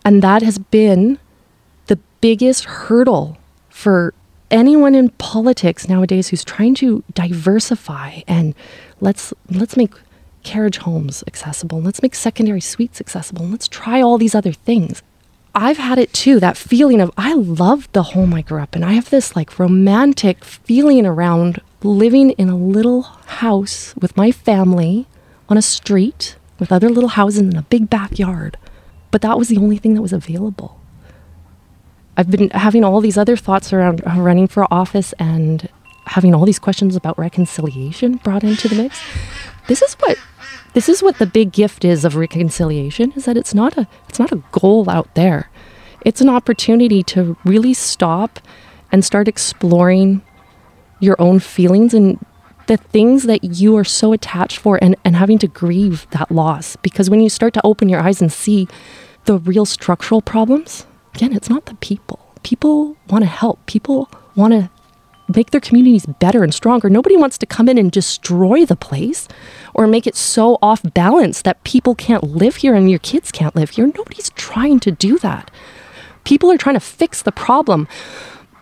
[0.04, 1.18] And that has been
[1.86, 3.38] the biggest hurdle
[3.82, 4.14] for
[4.48, 8.54] anyone in politics nowadays who's trying to diversify and
[9.00, 9.92] let's let's make
[10.44, 11.80] carriage homes accessible.
[11.80, 13.44] Let's make secondary suites accessible.
[13.44, 15.02] Let's try all these other things.
[15.52, 18.84] I've had it too, that feeling of I love the home I grew up in.
[18.84, 23.02] I have this like romantic feeling around living in a little
[23.42, 25.08] house with my family
[25.48, 28.56] on a street with other little houses in a big backyard.
[29.10, 30.78] But that was the only thing that was available.
[32.16, 35.68] I've been having all these other thoughts around uh, running for office and
[36.06, 39.02] having all these questions about reconciliation brought into the mix.
[39.68, 40.18] This is what
[40.74, 44.18] this is what the big gift is of reconciliation is that it's not a it's
[44.18, 45.50] not a goal out there.
[46.04, 48.40] It's an opportunity to really stop
[48.90, 50.22] and start exploring
[51.00, 52.24] your own feelings and
[52.66, 56.76] the things that you are so attached for and, and having to grieve that loss.
[56.76, 58.68] Because when you start to open your eyes and see
[59.24, 62.18] the real structural problems, again, it's not the people.
[62.42, 63.64] People want to help.
[63.66, 64.70] People want to
[65.34, 66.90] make their communities better and stronger.
[66.90, 69.28] Nobody wants to come in and destroy the place
[69.74, 73.56] or make it so off balance that people can't live here and your kids can't
[73.56, 73.86] live here.
[73.86, 75.50] Nobody's trying to do that.
[76.24, 77.88] People are trying to fix the problem.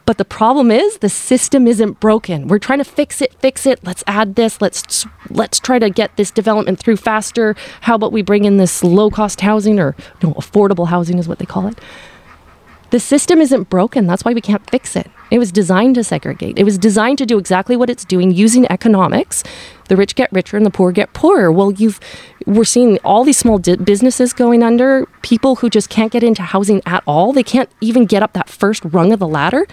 [0.07, 2.49] But the problem is the system isn't broken.
[2.49, 3.85] We're trying to fix it, fix it.
[3.85, 4.61] Let's add this.
[4.61, 7.55] Let's let's try to get this development through faster.
[7.83, 11.47] How about we bring in this low-cost housing or no, affordable housing is what they
[11.47, 11.79] call it.
[12.91, 14.07] The system isn't broken.
[14.07, 15.11] That's why we can't fix it.
[15.31, 16.59] It was designed to segregate.
[16.59, 19.45] It was designed to do exactly what it's doing using economics.
[19.89, 21.53] The rich get richer and the poor get poorer.
[21.53, 22.01] Well, you've
[22.47, 26.43] we're seeing all these small di- businesses going under, people who just can't get into
[26.43, 27.33] housing at all.
[27.33, 29.69] They can't even get up that first rung of the ladder.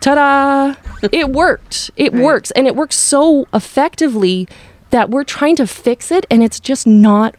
[0.00, 0.74] Ta-da!
[1.12, 1.90] it worked.
[1.96, 2.22] It right.
[2.22, 4.46] works and it works so effectively
[4.90, 7.34] that we're trying to fix it and it's just not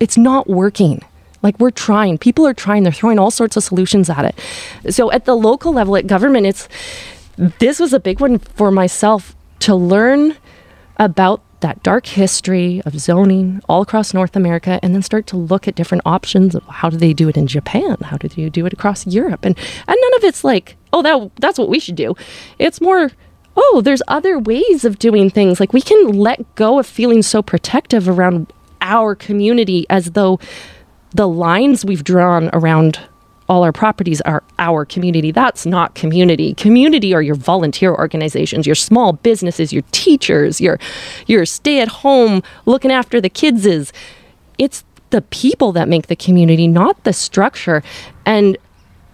[0.00, 1.02] it's not working.
[1.42, 2.18] Like we're trying.
[2.18, 2.82] People are trying.
[2.82, 4.94] They're throwing all sorts of solutions at it.
[4.94, 6.68] So at the local level, at government, it's
[7.36, 10.36] this was a big one for myself to learn
[10.96, 15.68] about that dark history of zoning all across North America and then start to look
[15.68, 17.96] at different options of how do they do it in Japan?
[18.02, 19.44] How do you do it across Europe?
[19.44, 22.14] And and none of it's like, oh that that's what we should do.
[22.58, 23.10] It's more
[23.56, 25.60] oh, there's other ways of doing things.
[25.60, 30.40] Like we can let go of feeling so protective around our community as though
[31.12, 33.00] the lines we've drawn around
[33.48, 35.30] all our properties are our community.
[35.30, 36.54] That's not community.
[36.54, 40.78] Community are your volunteer organizations, your small businesses, your teachers, your
[41.26, 43.92] your stay at home looking after the kids is.
[44.58, 47.82] It's the people that make the community, not the structure.
[48.24, 48.56] And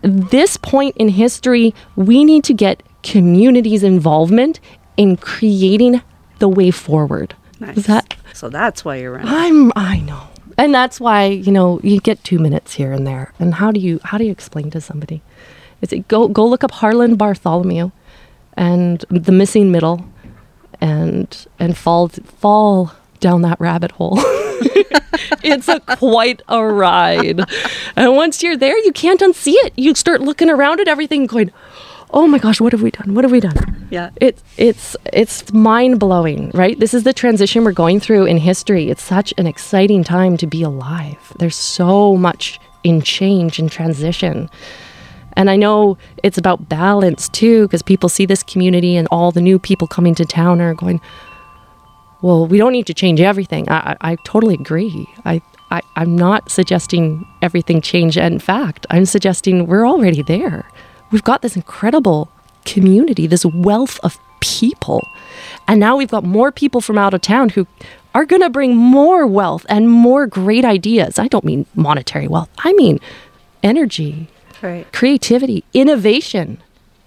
[0.02, 4.60] this point in history, we need to get communities' involvement
[4.96, 6.02] in creating
[6.38, 7.34] the way forward.
[7.58, 7.86] Nice.
[7.86, 9.28] That, so that's why you're running.
[9.28, 13.32] I'm I know and that's why you know you get two minutes here and there.
[13.38, 15.22] And how do you how do you explain to somebody?
[15.80, 17.92] Is it go go look up Harlan Bartholomew,
[18.54, 20.04] and the missing middle,
[20.80, 24.18] and and fall fall down that rabbit hole.
[25.42, 27.40] it's a quite a ride.
[27.96, 29.72] And once you're there, you can't unsee it.
[29.76, 31.52] You start looking around at everything going,
[32.10, 33.14] oh my gosh, what have we done?
[33.14, 33.86] What have we done?
[33.90, 34.10] Yeah.
[34.16, 36.78] It's it's it's mind blowing, right?
[36.78, 38.90] This is the transition we're going through in history.
[38.90, 41.32] It's such an exciting time to be alive.
[41.38, 44.48] There's so much in change and transition.
[45.34, 49.40] And I know it's about balance too, because people see this community and all the
[49.40, 51.00] new people coming to town are going,
[52.22, 53.68] well, we don't need to change everything.
[53.68, 55.08] I, I, I totally agree.
[55.24, 55.40] I,
[55.70, 58.16] I, I'm not suggesting everything change.
[58.18, 60.68] In fact, I'm suggesting we're already there
[61.10, 62.30] we've got this incredible
[62.64, 65.06] community, this wealth of people.
[65.66, 67.66] And now we've got more people from out of town who
[68.14, 71.18] are going to bring more wealth and more great ideas.
[71.18, 73.00] I don't mean monetary wealth, I mean
[73.62, 74.28] energy,
[74.62, 74.90] right.
[74.92, 76.62] creativity, innovation.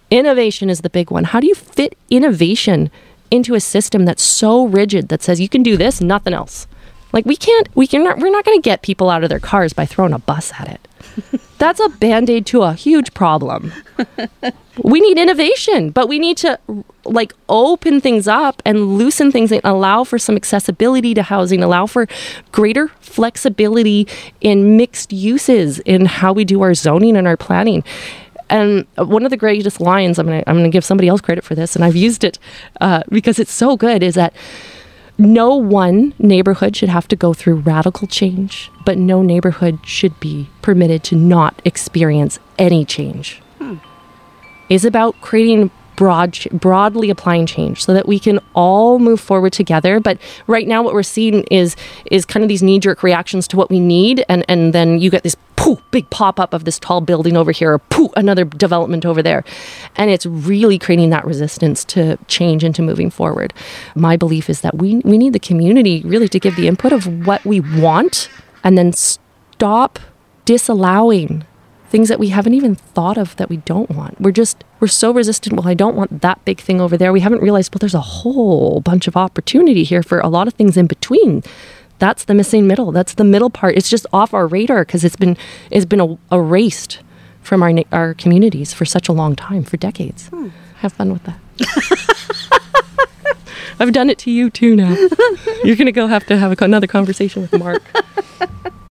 [0.09, 1.23] Innovation is the big one.
[1.23, 2.91] How do you fit innovation
[3.29, 6.67] into a system that's so rigid that says you can do this, nothing else?
[7.13, 9.39] Like we can't, we can, not, we're not going to get people out of their
[9.39, 11.41] cars by throwing a bus at it.
[11.61, 13.71] That's a band aid to a huge problem.
[14.83, 16.59] we need innovation, but we need to
[17.05, 21.85] like open things up and loosen things and allow for some accessibility to housing, allow
[21.85, 22.07] for
[22.51, 24.07] greater flexibility
[24.41, 27.83] in mixed uses in how we do our zoning and our planning.
[28.49, 31.43] And one of the greatest lines, I'm going to I'm gonna give somebody else credit
[31.43, 32.39] for this, and I've used it
[32.81, 34.33] uh, because it's so good, is that
[35.21, 40.49] no one neighborhood should have to go through radical change, but no neighborhood should be
[40.61, 43.41] permitted to not experience any change.
[43.59, 43.75] Hmm.
[44.69, 49.99] Is about creating broad, broadly applying change so that we can all move forward together.
[49.99, 50.17] But
[50.47, 51.75] right now, what we're seeing is
[52.09, 55.09] is kind of these knee jerk reactions to what we need, and and then you
[55.09, 58.45] get this poof, big pop up of this tall building over here, or poof, another
[58.45, 59.43] development over there,
[59.95, 63.53] and it's really creating that resistance to change and to moving forward.
[63.95, 67.25] My belief is that we we need the community really to give the input of
[67.25, 68.29] what we want,
[68.63, 69.99] and then stop
[70.45, 71.45] disallowing
[71.91, 74.19] things that we haven't even thought of that we don't want.
[74.19, 75.57] We're just, we're so resistant.
[75.57, 77.11] Well, I don't want that big thing over there.
[77.11, 80.53] We haven't realized, well, there's a whole bunch of opportunity here for a lot of
[80.53, 81.43] things in between.
[81.99, 82.91] That's the missing middle.
[82.91, 83.75] That's the middle part.
[83.75, 85.37] It's just off our radar because it's been,
[85.69, 87.01] it's been erased
[87.41, 90.29] from our, our communities for such a long time, for decades.
[90.29, 90.47] Hmm.
[90.77, 91.39] Have fun with that.
[93.79, 94.95] I've done it to you too now.
[95.63, 97.83] You're going to go have to have another conversation with Mark.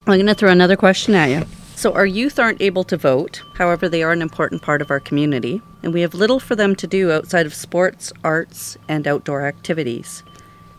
[0.07, 1.47] I'm going to throw another question at you.
[1.85, 5.01] So, our youth aren't able to vote, however, they are an important part of our
[5.01, 9.45] community, and we have little for them to do outside of sports, arts, and outdoor
[9.45, 10.23] activities.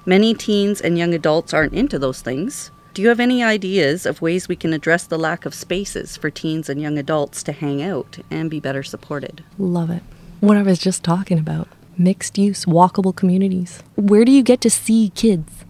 [0.08, 2.72] Many teens and young adults aren't into those things.
[2.96, 6.32] Do you have any ideas of ways we can address the lack of spaces for
[6.32, 9.44] teens and young adults to hang out and be better supported?
[9.60, 10.02] Love it.
[10.40, 11.68] What I was just talking about
[12.00, 13.84] mixed use, walkable communities.
[13.96, 15.66] Where do you get to see kids?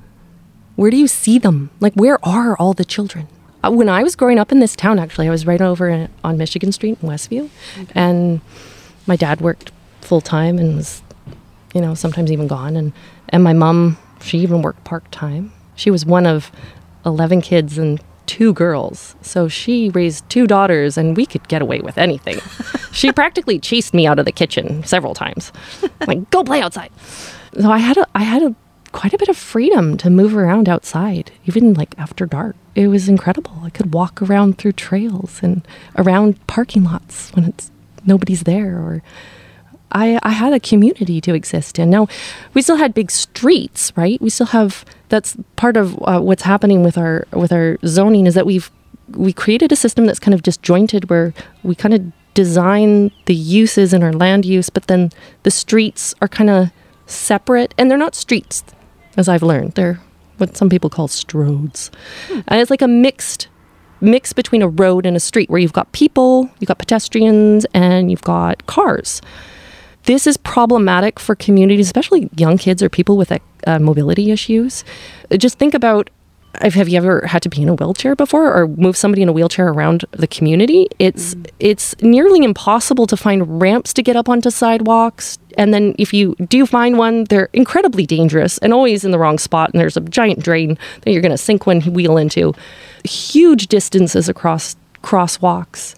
[0.77, 1.71] Where do you see them?
[1.81, 3.27] Like, where are all the children?
[3.65, 6.09] Uh, when I was growing up in this town, actually, I was right over in,
[6.23, 7.49] on Michigan Street in Westview,
[7.79, 7.91] okay.
[7.95, 8.41] and
[9.07, 11.01] my dad worked full time and was,
[11.73, 12.93] you know, sometimes even gone, and
[13.29, 15.51] and my mom, she even worked part time.
[15.75, 16.51] She was one of
[17.05, 21.79] eleven kids and two girls, so she raised two daughters, and we could get away
[21.79, 22.39] with anything.
[22.91, 25.51] she practically chased me out of the kitchen several times,
[26.05, 26.91] like go play outside.
[27.59, 28.53] So I had a I had a
[28.91, 32.55] quite a bit of freedom to move around outside, even like after dark.
[32.75, 33.57] It was incredible.
[33.63, 35.65] I could walk around through trails and
[35.97, 37.71] around parking lots when it's
[38.05, 39.01] nobody's there or
[39.91, 41.89] I, I had a community to exist in.
[41.89, 42.07] Now,
[42.53, 44.21] we still had big streets, right?
[44.21, 48.33] We still have that's part of uh, what's happening with our with our zoning is
[48.33, 48.69] that we've
[49.11, 53.93] we created a system that's kind of disjointed where we kind of design the uses
[53.93, 55.11] in our land use, but then
[55.43, 56.71] the streets are kind of
[57.05, 58.63] separate and they're not streets
[59.15, 59.73] as I've learned.
[59.73, 60.01] They're
[60.37, 61.93] what some people call stroads.
[62.27, 62.41] Hmm.
[62.47, 63.47] And it's like a mixed
[64.01, 68.11] mix between a road and a street where you've got people, you've got pedestrians, and
[68.11, 69.21] you've got cars.
[70.03, 73.31] This is problematic for communities, especially young kids or people with
[73.65, 74.83] uh, mobility issues.
[75.31, 76.09] Just think about
[76.61, 79.33] have you ever had to be in a wheelchair before or move somebody in a
[79.33, 80.87] wheelchair around the community?
[80.99, 81.49] It's mm.
[81.59, 85.37] it's nearly impossible to find ramps to get up onto sidewalks.
[85.57, 89.37] And then if you do find one, they're incredibly dangerous and always in the wrong
[89.37, 89.71] spot.
[89.73, 92.53] And there's a giant drain that you're going to sink one wheel into.
[93.03, 95.95] Huge distances across crosswalks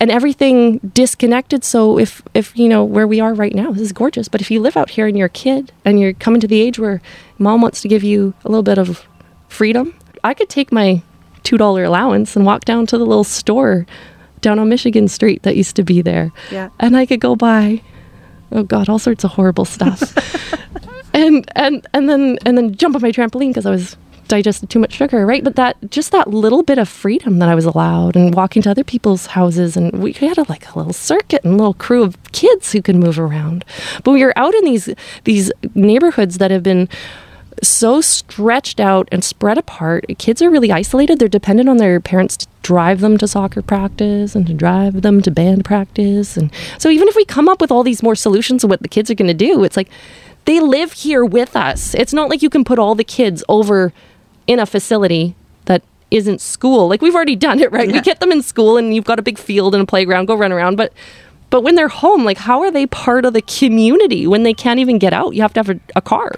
[0.00, 1.64] and everything disconnected.
[1.64, 4.28] So if if you know where we are right now, this is gorgeous.
[4.28, 6.60] But if you live out here and you're a kid and you're coming to the
[6.60, 7.00] age where
[7.38, 9.06] mom wants to give you a little bit of
[9.54, 9.94] freedom.
[10.22, 11.02] I could take my
[11.44, 13.86] $2 allowance and walk down to the little store
[14.40, 16.32] down on Michigan Street that used to be there.
[16.50, 16.70] Yeah.
[16.80, 17.82] And I could go buy
[18.54, 20.16] oh god, all sorts of horrible stuff.
[21.14, 23.96] and and and then and then jump on my trampoline because I was
[24.26, 25.44] digested too much sugar, right?
[25.44, 28.70] But that just that little bit of freedom that I was allowed and walking to
[28.70, 32.02] other people's houses and we had a, like a little circuit and a little crew
[32.02, 33.64] of kids who could move around.
[34.02, 34.88] But we were out in these
[35.24, 36.88] these neighborhoods that have been
[37.62, 40.06] so stretched out and spread apart.
[40.18, 41.18] Kids are really isolated.
[41.18, 45.22] They're dependent on their parents to drive them to soccer practice and to drive them
[45.22, 46.36] to band practice.
[46.36, 48.88] And so even if we come up with all these more solutions of what the
[48.88, 49.88] kids are going to do, it's like
[50.44, 51.94] they live here with us.
[51.94, 53.92] It's not like you can put all the kids over
[54.46, 55.34] in a facility
[55.66, 56.88] that isn't school.
[56.88, 57.88] Like we've already done it, right?
[57.88, 57.94] Yeah.
[57.94, 60.34] We get them in school and you've got a big field and a playground, go
[60.34, 60.92] run around, but
[61.50, 64.80] but when they're home, like how are they part of the community when they can't
[64.80, 65.34] even get out?
[65.34, 66.32] You have to have a, a car.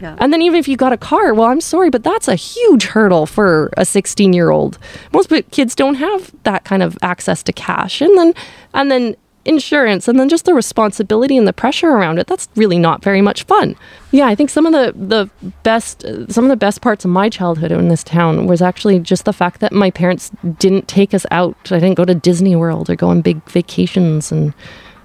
[0.00, 0.16] Yeah.
[0.18, 2.84] And then even if you got a car, well, I'm sorry, but that's a huge
[2.84, 4.78] hurdle for a 16 year old.
[5.12, 8.34] Most kids don't have that kind of access to cash, and then
[8.74, 12.26] and then insurance, and then just the responsibility and the pressure around it.
[12.26, 13.76] That's really not very much fun.
[14.12, 17.28] Yeah, I think some of the the best some of the best parts of my
[17.28, 21.26] childhood in this town was actually just the fact that my parents didn't take us
[21.30, 21.56] out.
[21.72, 24.52] I didn't go to Disney World or go on big vacations, and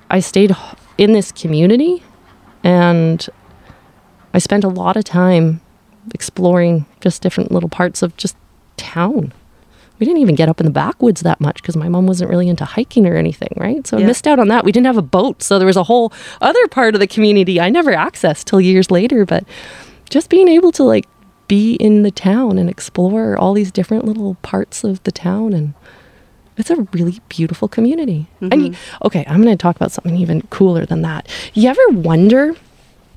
[0.10, 0.56] I stayed
[0.98, 2.04] in this community
[2.64, 3.28] and
[4.34, 5.62] I spent a lot of time
[6.14, 8.36] exploring just different little parts of just
[8.78, 9.34] town.
[10.00, 12.50] we didn't even get up in the backwoods that much because my mom wasn't really
[12.50, 13.86] into hiking or anything, right?
[13.88, 14.66] So I missed out on that.
[14.66, 16.12] We didn't have a boat, so there was a whole
[16.42, 19.26] other part of the community I never accessed till years later.
[19.26, 19.46] But
[20.10, 21.06] just being able to like
[21.48, 25.74] be in the town and explore all these different little parts of the town and
[26.58, 28.28] it's a really beautiful community.
[28.42, 29.08] And you, mm-hmm.
[29.08, 31.28] okay, I'm going to talk about something even cooler than that.
[31.54, 32.56] You ever wonder,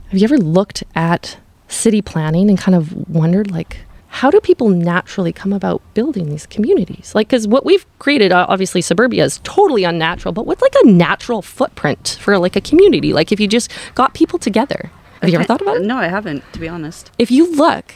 [0.09, 1.37] have you ever looked at
[1.69, 3.79] city planning and kind of wondered like
[4.09, 7.13] how do people naturally come about building these communities?
[7.15, 11.43] Like cuz what we've created obviously suburbia is totally unnatural, but what's like a natural
[11.43, 13.13] footprint for like a community?
[13.13, 14.91] Like if you just got people together.
[15.21, 15.83] Have you ever thought about it?
[15.83, 17.11] No, I haven't, to be honest.
[17.19, 17.95] if you look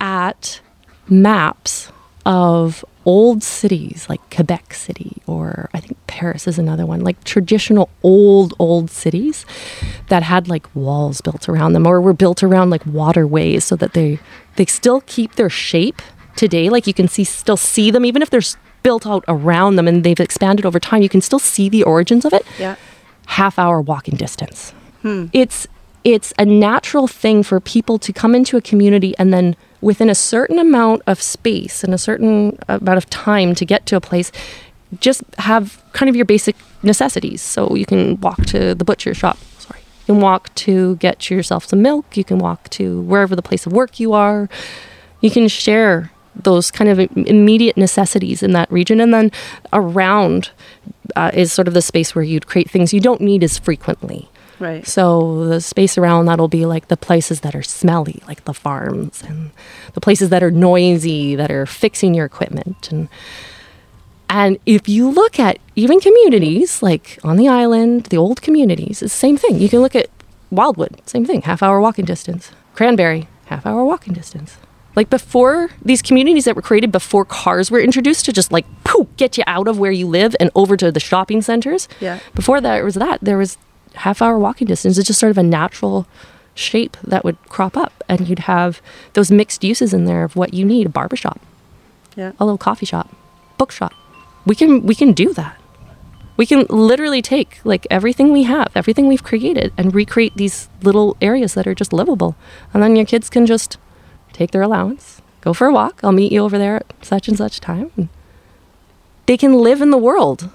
[0.00, 0.60] at
[1.08, 1.90] maps
[2.26, 7.88] of old cities like Quebec City or I think Paris is another one, like traditional
[8.02, 9.44] old, old cities
[10.08, 13.92] that had like walls built around them or were built around like waterways so that
[13.92, 14.18] they
[14.56, 16.00] they still keep their shape
[16.36, 16.68] today.
[16.70, 18.40] Like you can see still see them even if they're
[18.82, 22.24] built out around them and they've expanded over time, you can still see the origins
[22.24, 22.76] of it Yeah.
[23.26, 24.72] half hour walking distance.
[25.02, 25.26] Hmm.
[25.32, 25.66] It's
[26.04, 30.14] it's a natural thing for people to come into a community and then within a
[30.14, 34.32] certain amount of space and a certain amount of time to get to a place
[35.00, 37.42] just have kind of your basic necessities.
[37.42, 39.80] So you can walk to the butcher shop, sorry.
[40.06, 43.66] You can walk to get yourself some milk, you can walk to wherever the place
[43.66, 44.48] of work you are.
[45.20, 49.30] You can share those kind of immediate necessities in that region and then
[49.72, 50.50] around
[51.14, 54.28] uh, is sort of the space where you'd create things you don't need as frequently.
[54.58, 54.86] Right.
[54.86, 59.22] So the space around that'll be like the places that are smelly, like the farms,
[59.22, 59.50] and
[59.94, 62.90] the places that are noisy, that are fixing your equipment.
[62.90, 63.08] And
[64.28, 69.14] and if you look at even communities like on the island, the old communities, it's
[69.14, 69.58] the same thing.
[69.58, 70.08] You can look at
[70.50, 72.52] Wildwood, same thing, half hour walking distance.
[72.74, 74.56] Cranberry, half hour walking distance.
[74.94, 79.08] Like before these communities that were created before cars were introduced to just like poof,
[79.16, 81.88] get you out of where you live and over to the shopping centers.
[82.00, 82.20] Yeah.
[82.34, 83.18] Before that it was that.
[83.20, 83.58] There was
[83.94, 84.98] half hour walking distance.
[84.98, 86.06] It's just sort of a natural
[86.54, 88.80] shape that would crop up and you'd have
[89.14, 91.40] those mixed uses in there of what you need, a barbershop,
[92.16, 92.32] Yeah.
[92.38, 93.08] a little coffee shop,
[93.58, 93.92] bookshop.
[94.46, 95.56] We can we can do that.
[96.36, 101.16] We can literally take like everything we have, everything we've created, and recreate these little
[101.22, 102.34] areas that are just livable.
[102.72, 103.78] And then your kids can just
[104.32, 106.00] take their allowance, go for a walk.
[106.02, 108.08] I'll meet you over there at such and such time.
[109.26, 110.50] They can live in the world.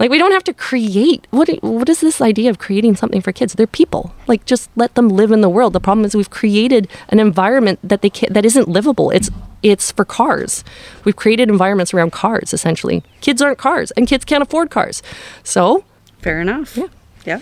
[0.00, 1.26] Like we don't have to create.
[1.30, 3.52] What what is this idea of creating something for kids?
[3.52, 4.14] They're people.
[4.26, 5.74] Like just let them live in the world.
[5.74, 9.10] The problem is we've created an environment that they can, that isn't livable.
[9.10, 9.30] It's
[9.62, 10.64] it's for cars.
[11.04, 13.04] We've created environments around cars essentially.
[13.20, 15.02] Kids aren't cars and kids can't afford cars.
[15.44, 15.84] So,
[16.18, 16.78] Fair enough.
[16.78, 16.88] Yeah.
[17.26, 17.40] Yeah.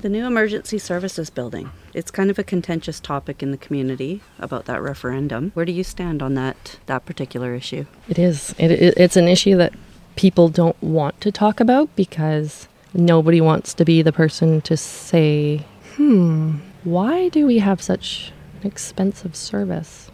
[0.00, 1.70] The new emergency services building.
[1.94, 5.52] It's kind of a contentious topic in the community about that referendum.
[5.54, 7.86] Where do you stand on that that particular issue?
[8.08, 8.56] It is.
[8.58, 9.72] It, it, it's an issue that
[10.16, 15.64] people don't want to talk about because nobody wants to be the person to say,
[15.96, 20.10] hmm, why do we have such an expensive service?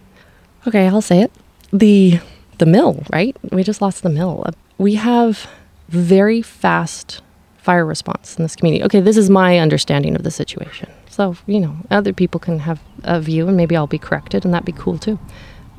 [0.66, 1.32] Okay, I'll say it.
[1.72, 2.20] The
[2.58, 3.36] the mill, right?
[3.52, 4.42] We just lost the mill.
[4.46, 5.48] Uh, We have
[5.88, 7.22] very fast
[7.56, 8.82] fire response in this community.
[8.84, 10.88] Okay, this is my understanding of the situation.
[11.08, 14.52] So, you know, other people can have a view and maybe I'll be corrected and
[14.54, 15.18] that'd be cool too.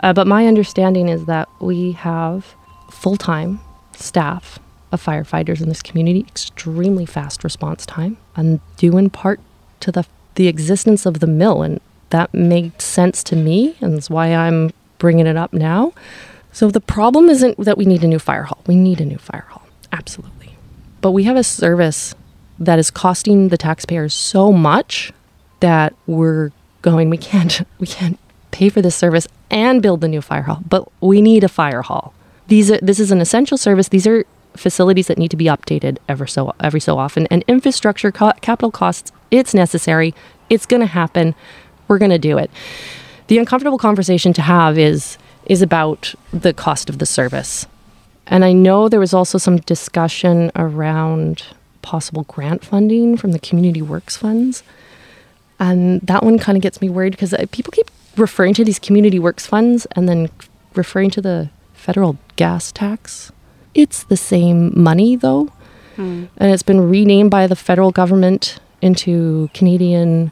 [0.01, 2.55] Uh, but my understanding is that we have
[2.91, 3.59] full time
[3.99, 4.59] staff
[4.91, 9.39] of firefighters in this community, extremely fast response time, and due in part
[9.81, 11.61] to the, the existence of the mill.
[11.61, 11.79] And
[12.09, 15.93] that made sense to me, and that's why I'm bringing it up now.
[16.51, 18.63] So the problem isn't that we need a new fire hall.
[18.65, 20.55] We need a new fire hall, absolutely.
[21.01, 22.15] But we have a service
[22.59, 25.13] that is costing the taxpayers so much
[25.61, 28.19] that we're going we can't we can't
[28.51, 31.81] pay for this service and build the new fire hall but we need a fire
[31.81, 32.13] hall
[32.49, 33.87] these are this is an essential service.
[33.87, 34.25] These are
[34.57, 37.27] facilities that need to be updated ever so every so often.
[37.27, 40.13] And infrastructure co- capital costs it's necessary.
[40.49, 41.35] It's going to happen.
[41.87, 42.49] We're going to do it.
[43.27, 47.65] The uncomfortable conversation to have is is about the cost of the service.
[48.27, 51.43] And I know there was also some discussion around
[51.81, 54.63] possible grant funding from the community works funds.
[55.59, 58.79] And that one kind of gets me worried because uh, people keep referring to these
[58.79, 60.29] community works funds and then
[60.75, 61.49] referring to the
[61.79, 63.31] federal gas tax.
[63.73, 65.51] It's the same money though.
[65.95, 66.25] Hmm.
[66.37, 70.31] And it's been renamed by the federal government into Canadian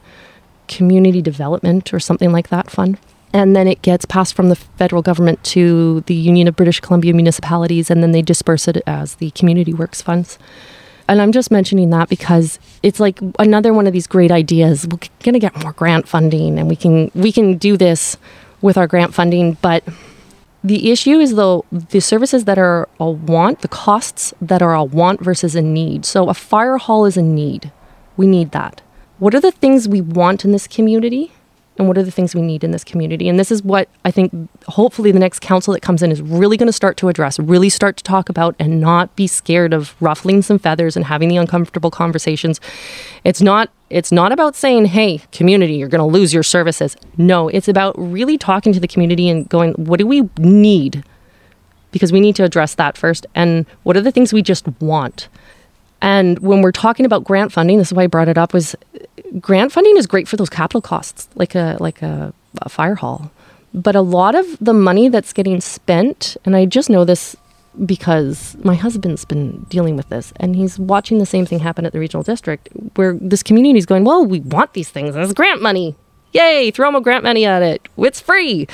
[0.67, 2.97] Community Development or something like that fund.
[3.33, 7.13] And then it gets passed from the federal government to the Union of British Columbia
[7.13, 10.39] Municipalities, and then they disperse it as the Community Works funds.
[11.09, 14.87] And I'm just mentioning that because it's like another one of these great ideas.
[14.87, 18.17] We're going to get more grant funding, and we can we can do this
[18.61, 19.83] with our grant funding, but
[20.63, 24.83] The issue is though the services that are a want, the costs that are a
[24.83, 26.05] want versus a need.
[26.05, 27.71] So a fire hall is a need.
[28.17, 28.81] We need that.
[29.19, 31.31] What are the things we want in this community?
[31.79, 33.29] And what are the things we need in this community.
[33.29, 34.33] And this is what I think
[34.67, 37.69] hopefully the next council that comes in is really going to start to address, really
[37.69, 41.37] start to talk about, and not be scared of ruffling some feathers and having the
[41.37, 42.59] uncomfortable conversations.
[43.23, 43.69] It's not.
[43.89, 46.97] It's not about saying, hey, community, you're going to lose your services.
[47.17, 51.05] No, it's about really talking to the community and going, what do we need?
[51.91, 53.25] Because we need to address that first.
[53.33, 55.29] And what are the things we just want?
[56.01, 58.75] And when we're talking about grant funding, this is why I brought it up, was
[59.39, 63.31] grant funding is great for those capital costs, like a like a, a fire hall.
[63.73, 67.35] But a lot of the money that's getting spent, and I just know this
[67.85, 71.93] because my husband's been dealing with this and he's watching the same thing happen at
[71.93, 75.61] the regional district where this community is going, Well, we want these things as grant
[75.61, 75.95] money.
[76.33, 77.87] Yay, throw more grant money at it.
[77.97, 78.67] It's free.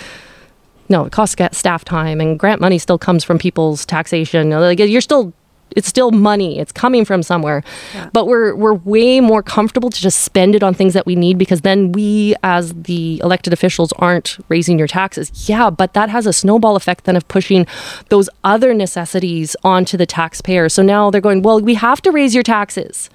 [0.89, 4.49] No, it costs staff time and grant money still comes from people's taxation.
[4.49, 5.33] Like you're still
[5.75, 6.59] it's still money.
[6.59, 7.63] It's coming from somewhere.
[7.93, 8.09] Yeah.
[8.13, 11.37] But we're we're way more comfortable to just spend it on things that we need
[11.37, 15.49] because then we as the elected officials aren't raising your taxes.
[15.49, 17.65] Yeah, but that has a snowball effect then of pushing
[18.09, 20.69] those other necessities onto the taxpayer.
[20.69, 23.09] So now they're going, "Well, we have to raise your taxes."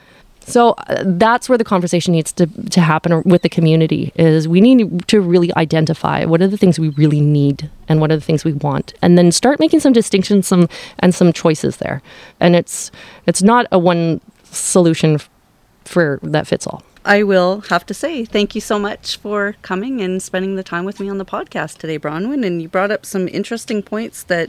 [0.49, 4.63] So uh, that's where the conversation needs to, to happen with the community is we
[4.63, 8.23] need to really identify what are the things we really need and what are the
[8.23, 10.67] things we want and then start making some distinctions some
[11.01, 12.03] and some choices there.
[12.41, 12.91] And it's
[13.27, 15.19] it's not a one solution
[15.85, 16.83] for that fits all.
[17.05, 20.85] I will have to say thank you so much for coming and spending the time
[20.85, 22.45] with me on the podcast today, Bronwyn.
[22.45, 24.49] And you brought up some interesting points that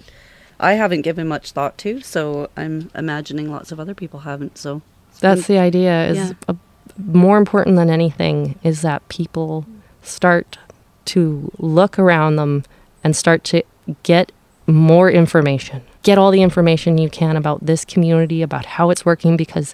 [0.59, 2.01] I haven't given much thought to.
[2.01, 4.57] So I'm imagining lots of other people haven't.
[4.57, 4.81] So
[5.19, 6.07] that's the idea.
[6.07, 6.33] Is yeah.
[6.47, 6.55] a,
[6.97, 9.65] more important than anything is that people
[10.01, 10.57] start
[11.05, 12.63] to look around them
[13.03, 13.63] and start to
[14.03, 14.31] get
[14.67, 15.81] more information.
[16.03, 19.73] Get all the information you can about this community, about how it's working, because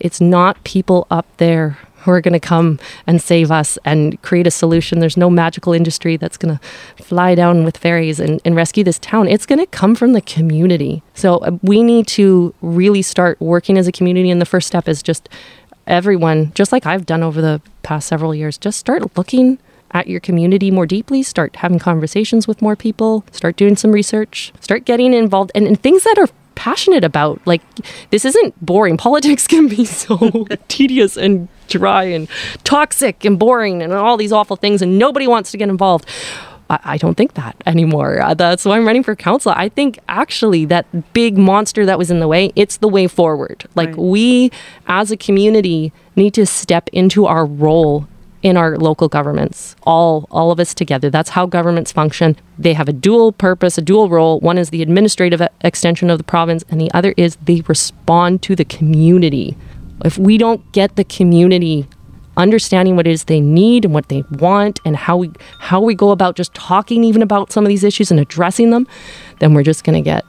[0.00, 1.78] it's not people up there
[2.08, 4.98] who are going to come and save us and create a solution.
[4.98, 8.98] There's no magical industry that's going to fly down with ferries and, and rescue this
[8.98, 9.28] town.
[9.28, 11.02] It's going to come from the community.
[11.14, 14.30] So uh, we need to really start working as a community.
[14.30, 15.28] And the first step is just
[15.86, 19.58] everyone, just like I've done over the past several years, just start looking
[19.90, 24.52] at your community more deeply, start having conversations with more people, start doing some research,
[24.60, 26.28] start getting involved in, in things that are
[26.58, 27.40] passionate about.
[27.46, 27.62] Like,
[28.10, 28.96] this isn't boring.
[29.08, 32.28] Politics can be so tedious and dry and
[32.64, 36.06] toxic and boring and all these awful things, and nobody wants to get involved.
[36.68, 38.20] I, I don't think that anymore.
[38.20, 39.52] Uh, that's why I'm running for council.
[39.56, 43.66] I think actually that big monster that was in the way, it's the way forward.
[43.74, 43.98] Like, right.
[43.98, 44.50] we
[44.86, 48.08] as a community need to step into our role
[48.42, 51.10] in our local governments all all of us together.
[51.10, 52.36] That's how governments function.
[52.58, 54.40] They have a dual purpose a dual role.
[54.40, 58.54] One is the administrative extension of the province and the other is they respond to
[58.54, 59.56] the community.
[60.04, 61.88] If we don't get the community
[62.36, 65.94] understanding what it is they need and what they want and how we how we
[65.94, 68.86] go about just talking even about some of these issues and addressing them
[69.40, 70.24] then we're just going to get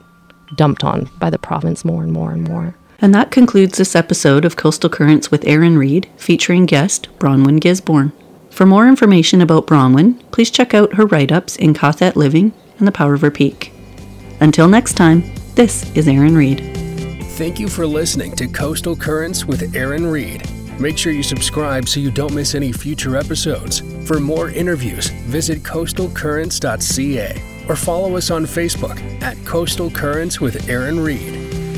[0.56, 4.44] dumped on by the province more and more and more and that concludes this episode
[4.44, 8.12] of Coastal Currents with Aaron Reed, featuring guest Bronwyn Gisborne.
[8.50, 12.86] For more information about Bronwyn, please check out her write ups in qathet Living and
[12.86, 13.72] the Powell River Peak.
[14.40, 15.22] Until next time,
[15.54, 16.60] this is Aaron Reed.
[17.36, 20.48] Thank you for listening to Coastal Currents with Aaron Reed.
[20.78, 23.80] Make sure you subscribe so you don't miss any future episodes.
[24.06, 30.98] For more interviews, visit coastalcurrents.ca or follow us on Facebook at Coastal Currents with Aaron
[30.98, 31.49] Reed.